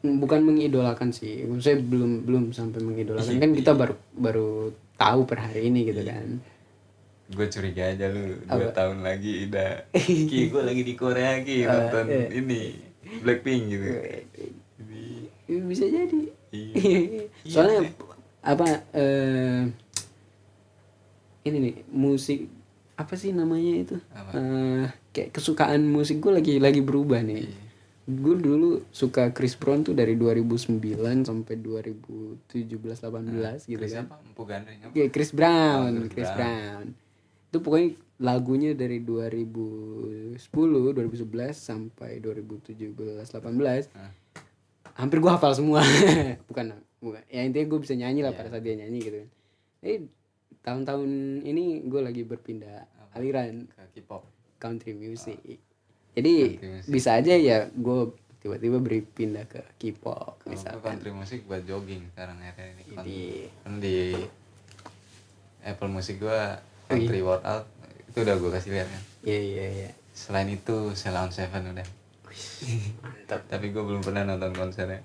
[0.00, 1.44] bukan mengidolakan sih.
[1.60, 3.36] Saya belum belum sampai mengidolakan.
[3.36, 4.50] Kan kita baru baru
[4.96, 6.40] tahu per hari ini gitu kan.
[7.30, 9.92] Gue curiga aja lu dua tahun lagi udah
[10.30, 12.26] ki gue lagi di Korea ki nonton iya.
[12.32, 12.62] ini
[13.22, 13.86] Blackpink gitu.
[14.80, 15.04] Jadi,
[15.68, 16.20] bisa jadi.
[16.50, 16.74] Iya.
[17.52, 17.80] soalnya
[18.40, 19.68] apa eh
[21.46, 22.48] ini nih musik
[23.00, 23.96] apa sih namanya itu?
[24.12, 24.30] Apa?
[24.36, 24.84] Eh,
[25.16, 27.48] kayak kesukaan musik gue lagi lagi berubah nih.
[27.48, 27.69] Iya.
[28.12, 30.82] Gue dulu suka Chris Brown tuh dari 2009
[31.22, 33.06] sampai 2017 18
[33.64, 34.90] gitu Chris kan apa Empu Gandring apa?
[34.90, 36.36] Oke, Chris Brown, Oh, Chris Chris Brown.
[36.36, 36.86] Brown.
[37.46, 37.88] Itu pokoknya
[38.20, 40.36] lagunya dari 2010,
[40.92, 42.94] 2011 sampai 2017,
[43.26, 43.90] 18.
[43.90, 44.12] Hah.
[44.94, 45.80] Hampir gua hafal semua.
[46.50, 47.22] bukan, bukan.
[47.26, 48.38] Ya intinya gue bisa nyanyi lah Iya.
[48.38, 49.28] pada saat dia nyanyi gitu kan.
[49.80, 49.98] Eh
[50.60, 51.10] tahun-tahun
[51.42, 55.40] ini gue lagi berpindah aliran ke K-pop country music.
[56.10, 57.98] Jadi Country bisa aja ya gue
[58.38, 60.96] tiba-tiba beri pindah ke K-pop misalkan.
[60.96, 63.04] country musik buat jogging sekarang akhirnya ini kan,
[63.62, 63.96] kan di
[65.62, 66.40] Apple Music gue
[66.90, 67.06] Oh, iya.
[67.06, 67.64] country workout
[68.02, 69.90] itu udah gue kasih lihat kan iya iya iya.
[70.10, 71.86] selain itu Ceylon Seven udah
[72.98, 73.40] Mantap.
[73.46, 74.98] tapi gue belum pernah nonton konsernya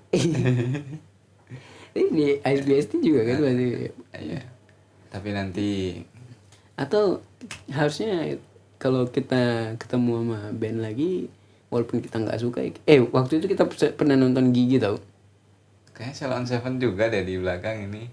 [1.92, 3.66] Ini di ISBST juga kan berarti.
[4.16, 4.40] iya
[5.08, 5.68] tapi nanti
[6.74, 7.22] Atau
[7.68, 8.36] harusnya
[8.76, 11.28] kalau kita ketemu sama band lagi
[11.72, 14.96] walaupun kita nggak suka eh waktu itu kita pe- pernah nonton Gigi tau.
[15.96, 18.04] Kayaknya Ceylon Seven juga deh di belakang ini.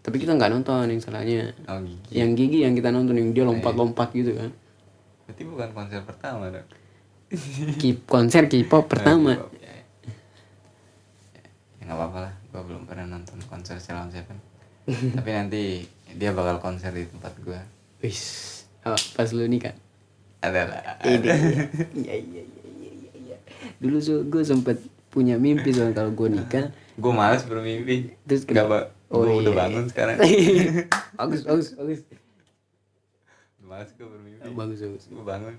[0.00, 1.52] Tapi kita nggak nonton yang salahnya.
[1.68, 2.12] Oh gigi.
[2.16, 4.50] Yang Gigi yang kita nonton yang dia lompat-lompat gitu kan.
[5.28, 6.66] Berarti bukan konser pertama dong
[7.76, 9.34] K- konser K-pop pertama.
[9.34, 9.74] Oh, ya.
[11.34, 11.42] Ya,
[11.76, 12.32] ya nggak apa-apa lah.
[12.54, 14.38] Gue belum pernah nonton konser Ceylon Seven.
[15.18, 15.82] Tapi nanti
[16.16, 17.58] dia bakal konser di tempat gue
[18.00, 18.55] wis
[18.86, 19.74] oh, pas lu nikah
[20.38, 21.26] adalah Ini.
[21.96, 23.10] Iya iya iya iya iya.
[23.12, 23.36] iya.
[23.76, 24.78] Dulu so, gue sempet
[25.08, 26.70] punya mimpi soal kalau gue nikah.
[26.94, 28.94] gue males bermimpi Terus kenapa?
[29.08, 29.60] Oh, gue udah iya.
[29.60, 30.16] bangun sekarang
[31.18, 32.00] bagus bagus bagus.
[33.60, 35.04] Males gue bermimpi Bagus bagus.
[35.06, 35.54] gue bangun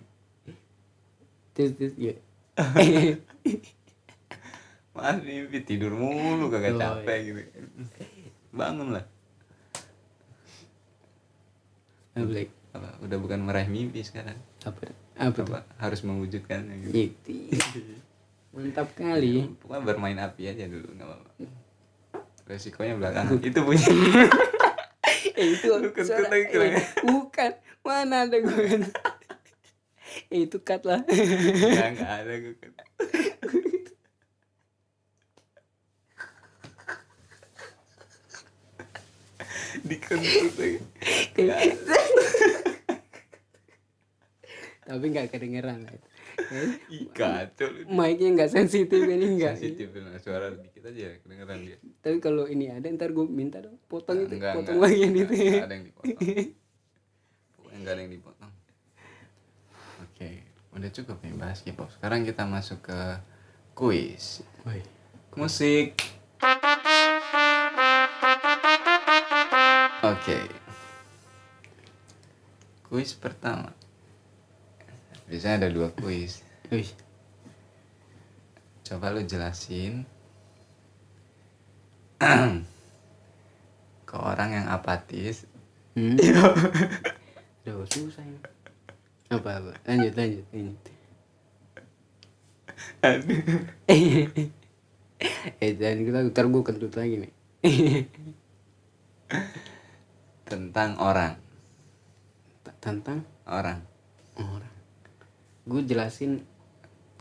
[1.51, 2.15] Terus terus ya.
[4.93, 7.41] males mimpi tidur mulu kagak Oh, capek gitu
[8.49, 9.05] bangun lah
[12.13, 12.49] Ah, Black.
[12.77, 14.89] Apa udah bukan meraih mimpi sekarang Apa?
[15.15, 17.33] Apa apa harus mewujudkannya gitu Itu.
[18.49, 19.49] Mantap kali.
[19.57, 21.29] pokoknya bermain api aja dulu nggak apa-apa
[22.47, 23.85] resikonya belakangan itu punya
[25.33, 27.51] Eh itu kentut suara- lagi eh, bukan.
[27.79, 28.81] Mana ada gue kan.
[30.33, 30.97] Eh itu cut lah.
[31.05, 32.53] nggak ada gue
[39.89, 40.77] Dikentut lagi.
[44.87, 45.91] tapi nggak kedengeran lah
[47.11, 51.75] kacau mic-nya nggak sensitif ini enggak Sensitif dengan suara dikit aja kedengeran dia.
[51.99, 54.87] tapi kalau ini ada ntar gue minta dong potong itu Enggak, potong enggak.
[54.87, 56.15] lagi yang Enggak, itu enggak ada yang dipotong.
[57.51, 58.51] Pokoknya enggak ada yang dipotong.
[59.99, 60.29] Oke,
[60.71, 61.89] udah cukup nih bahas K-pop.
[61.91, 62.99] Sekarang kita masuk ke
[63.73, 64.39] kuis.
[65.35, 65.99] Musik.
[70.07, 70.39] Oke.
[72.87, 73.75] Kuis pertama.
[75.27, 76.47] Biasanya ada dua kuis.
[76.71, 76.87] Wih.
[78.87, 80.07] Coba lu jelasin
[84.07, 85.43] ke orang yang apatis.
[85.99, 86.15] Hmm.
[87.67, 88.39] Aduh, susah ini.
[89.27, 89.75] Apa apa?
[89.91, 90.79] Lanjut lanjut lanjut.
[95.59, 97.31] eh jangan kita ntar gue kentut lagi nih.
[100.47, 101.35] tentang orang.
[102.79, 103.79] Tentang Orang.
[104.35, 104.73] orang.
[105.63, 106.43] Gue jelasin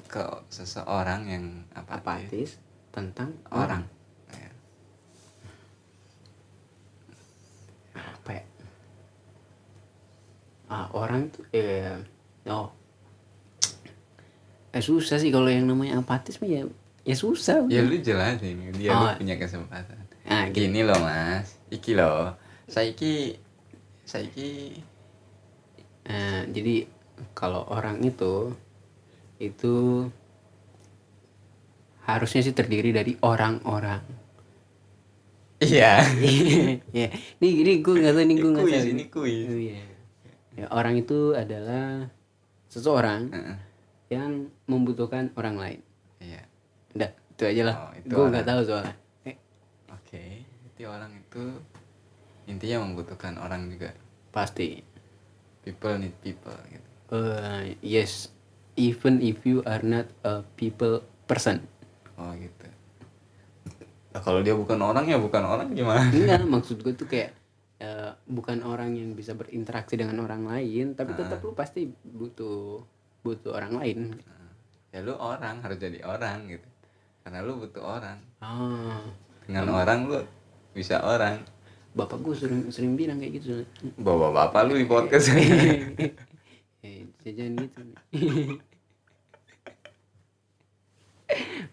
[0.07, 1.99] Ke seseorang yang apatis.
[2.31, 2.51] apatis
[2.91, 3.83] tentang Orang.
[3.83, 3.83] orang.
[4.33, 4.51] Ya.
[7.97, 8.45] Apa ya?
[10.67, 11.95] Ah orang tuh eh
[12.47, 12.71] oh
[14.71, 16.63] eh susah sih kalau yang namanya apatis mah ya
[17.03, 17.67] ya susah.
[17.71, 19.15] Ya lu jelasin, dia lu Oh.
[19.15, 19.95] punya kesempatan.
[20.27, 20.67] Ah, gitu.
[20.67, 22.35] Gini loh mas, iki loh.
[22.67, 23.39] Saiki,
[24.03, 24.83] saiki,
[26.07, 26.87] Eh, jadi
[27.35, 28.55] kalau orang itu
[29.43, 30.07] itu
[32.07, 34.07] harusnya sih terdiri dari orang-orang.
[35.59, 35.99] iya.
[36.99, 37.09] ya,
[37.43, 38.87] ini ini gue nggak tahu ini gue nggak tahu.
[38.87, 39.47] ini kuis.
[39.51, 39.83] Oh, iya.
[40.55, 42.07] Ya, orang itu adalah
[42.71, 43.59] seseorang Heeh.
[44.15, 45.81] yang membutuhkan orang lain.
[46.23, 46.47] Iya.
[46.95, 47.77] Udah, itu aja lah.
[47.83, 48.95] Oh, gue nggak tahu soalnya.
[49.91, 51.43] Oke, jadi orang itu
[52.47, 53.93] intinya membutuhkan orang juga.
[54.31, 54.85] pasti.
[55.65, 56.89] People need people gitu.
[57.11, 58.31] Eh, yes,
[58.77, 61.65] even if you are not a people person.
[62.15, 62.67] Oh gitu.
[64.13, 66.07] Nah, kalau dia bukan orang ya bukan orang gimana?
[66.09, 67.33] Enggak, maksud gue tuh kayak
[67.81, 72.85] eh, bukan orang yang bisa berinteraksi dengan orang lain, tapi tetap lu pasti butuh
[73.21, 73.99] butuh orang lain.
[74.95, 76.69] Ya lu orang harus jadi orang gitu.
[77.21, 78.19] Karena lu butuh orang.
[78.39, 79.03] Ah,
[79.45, 80.21] Dengan orang lu
[80.73, 81.43] bisa orang.
[81.97, 83.65] Bapak gue sering sering bilang kayak gitu.
[83.97, 85.33] Bawa bapak lu di podcast.
[86.85, 87.81] eh, jangan gitu.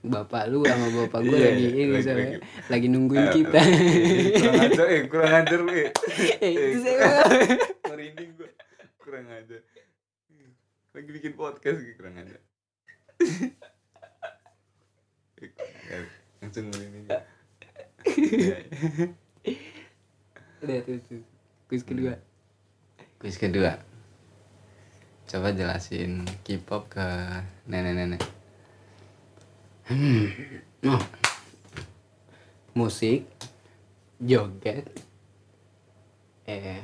[0.04, 3.60] bapak lu sama bapak gue Iya, lagi iya, ini lagi- soalnya, lagi- lagi nungguin kita.
[4.34, 5.72] kurang ajar, eh kurang ajar lu.
[5.72, 5.90] Eh,
[6.40, 8.50] Eh, itu Eh, saya- merinding gua.
[8.98, 9.62] Kurang ajar.
[10.94, 11.80] Lagi bikin podcast.
[11.80, 12.40] Eh, kurang ajar.
[16.40, 17.06] Langsung merinding.
[20.64, 21.20] Udah tuh, tuh.
[21.68, 22.16] Quiz kedua.
[23.20, 23.76] Kuis kedua.
[25.28, 27.04] Coba jelasin K-pop ke
[27.68, 28.24] nenek-nenek.
[29.92, 30.32] Hmm.
[30.88, 31.04] Oh.
[32.74, 33.28] Musik,
[34.24, 34.88] joget,
[36.48, 36.82] eh,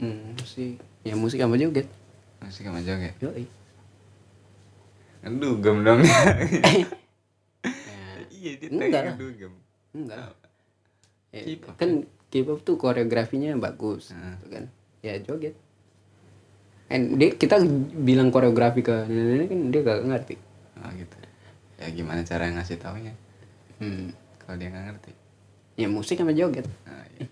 [0.00, 1.86] hmm, musik, ya musik sama joget.
[2.40, 3.14] Musik sama joget.
[3.20, 3.44] Yoi.
[5.22, 6.00] Ngedugem dong.
[6.02, 6.24] Ya,
[8.36, 9.52] Iya, dia Enggak ngedugem.
[9.92, 10.43] enggak.
[11.34, 11.74] Eh, K-pop.
[11.74, 11.90] kan
[12.28, 14.34] K-pop tuh koreografinya bagus, Heeh.
[14.36, 14.64] gitu kan?
[15.00, 15.54] Ya joget.
[16.86, 17.58] And dia kita
[17.96, 20.34] bilang koreografi ke nenek-nenek kan dia gak ngerti.
[20.76, 21.16] Oh gitu.
[21.74, 23.12] Ya gimana cara ngasih taunya
[23.74, 24.14] Hmm.
[24.38, 25.10] kalau dia nggak ngerti.
[25.74, 26.62] Ya musik sama joget.
[26.84, 27.26] Nah, iya.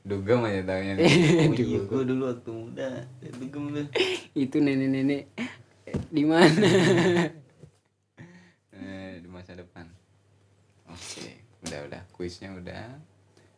[0.00, 0.96] Dugem aja taunya.
[1.44, 2.88] Oh iya, gue dulu waktu muda.
[3.18, 3.64] ya Dugem.
[4.38, 5.28] Itu nenek-nenek
[6.08, 6.48] di mana?
[8.74, 9.86] Eh, di masa depan.
[10.86, 11.30] Oke,
[11.62, 12.98] udah udah kuisnya udah.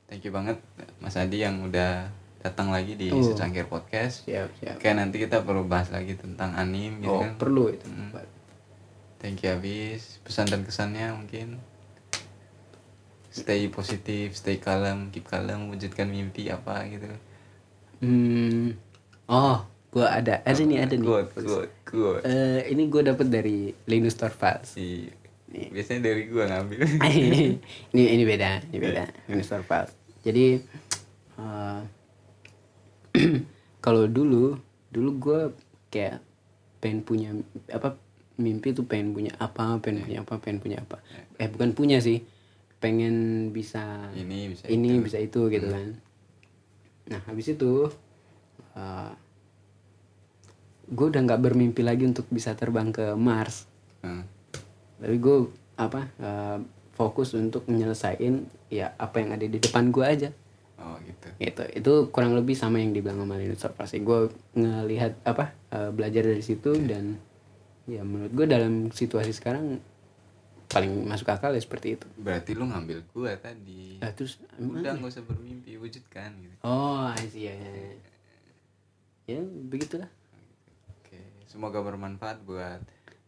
[0.07, 0.63] Thank you banget
[0.99, 2.07] Mas Adi yang udah
[2.39, 3.19] datang lagi di Oh.
[3.21, 4.23] Secangkir Podcast.
[4.23, 4.79] siap, siap.
[4.79, 7.35] Oke, nanti kita perlu bahas lagi tentang anim gitu Oh, kan.
[7.35, 7.83] perlu itu.
[7.85, 8.15] Hmm.
[9.19, 10.23] Thank you habis.
[10.23, 11.59] Pesan dan kesannya mungkin
[13.29, 17.11] stay positif, stay kalem, keep kalem, wujudkan mimpi apa gitu.
[17.99, 18.79] Hmm.
[19.27, 20.39] Oh, gua ada.
[20.41, 21.03] Ada nih, ada nih.
[21.03, 22.21] Good, good, good.
[22.23, 24.71] Eh, ini gue dapet dari Linus Torvalds.
[24.71, 25.11] Si
[25.71, 26.81] biasanya dari gua ngambil.
[27.93, 29.05] ini ini beda, ini beda.
[29.29, 29.93] Linus Torvalds.
[30.23, 30.61] Jadi
[31.37, 31.81] eh,
[33.85, 34.59] kalau dulu,
[34.91, 35.41] dulu gue
[35.89, 36.21] kayak
[36.79, 37.31] pengen punya
[37.73, 37.97] apa
[38.37, 41.01] mimpi tuh pengen punya apa, pengen punya apa, pengen punya apa.
[41.37, 42.21] Eh bukan punya sih,
[42.77, 45.05] pengen bisa Ini bisa ini itu.
[45.05, 45.89] bisa itu gitu kan.
[47.09, 47.89] Nah habis itu
[48.75, 49.13] eh,
[50.87, 53.67] gue udah nggak bermimpi lagi untuk bisa terbang ke Mars
[54.05, 54.23] Hmm.
[55.01, 55.37] Tapi gue
[55.77, 56.59] apa eh,
[56.97, 60.31] fokus untuk menyelesain ya apa yang ada di depan gue aja.
[60.77, 61.29] Oh gitu.
[61.41, 61.63] Gitu.
[61.77, 66.45] Itu kurang lebih sama yang dibilang sama Linus sih gue ngelihat apa eh, belajar dari
[66.45, 67.17] situ dan
[67.87, 69.79] ya menurut gue dalam situasi sekarang
[70.67, 72.07] paling masuk akal ya seperti itu.
[72.19, 74.03] Berarti lu ngambil gua tadi.
[74.03, 76.55] Nah, terus udah nggak usah bermimpi wujudkan gitu.
[76.67, 77.87] Oh I see, ya, ya, ya.
[79.31, 79.41] ya
[79.71, 80.11] begitulah.
[80.91, 82.83] Oke semoga bermanfaat buat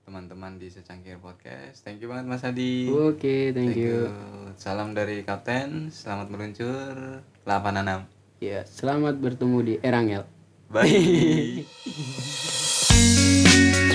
[0.09, 4.09] teman-teman di secangkir podcast thank you banget mas Adi oke thank, you.
[4.57, 8.09] salam dari kapten selamat meluncur 86
[8.41, 10.25] ya selamat bertemu di Erangel
[10.73, 10.89] bye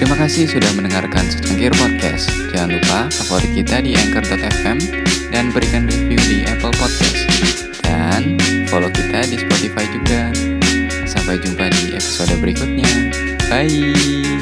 [0.03, 2.27] Terima kasih sudah mendengarkan Secangkir Podcast.
[2.51, 4.77] Jangan lupa favorit kita di Anchor.fm
[5.31, 7.23] dan berikan review di Apple Podcast.
[7.87, 8.35] Dan
[8.67, 10.27] follow kita di Spotify juga.
[11.07, 12.91] Sampai jumpa di episode berikutnya.
[13.47, 14.32] Bye.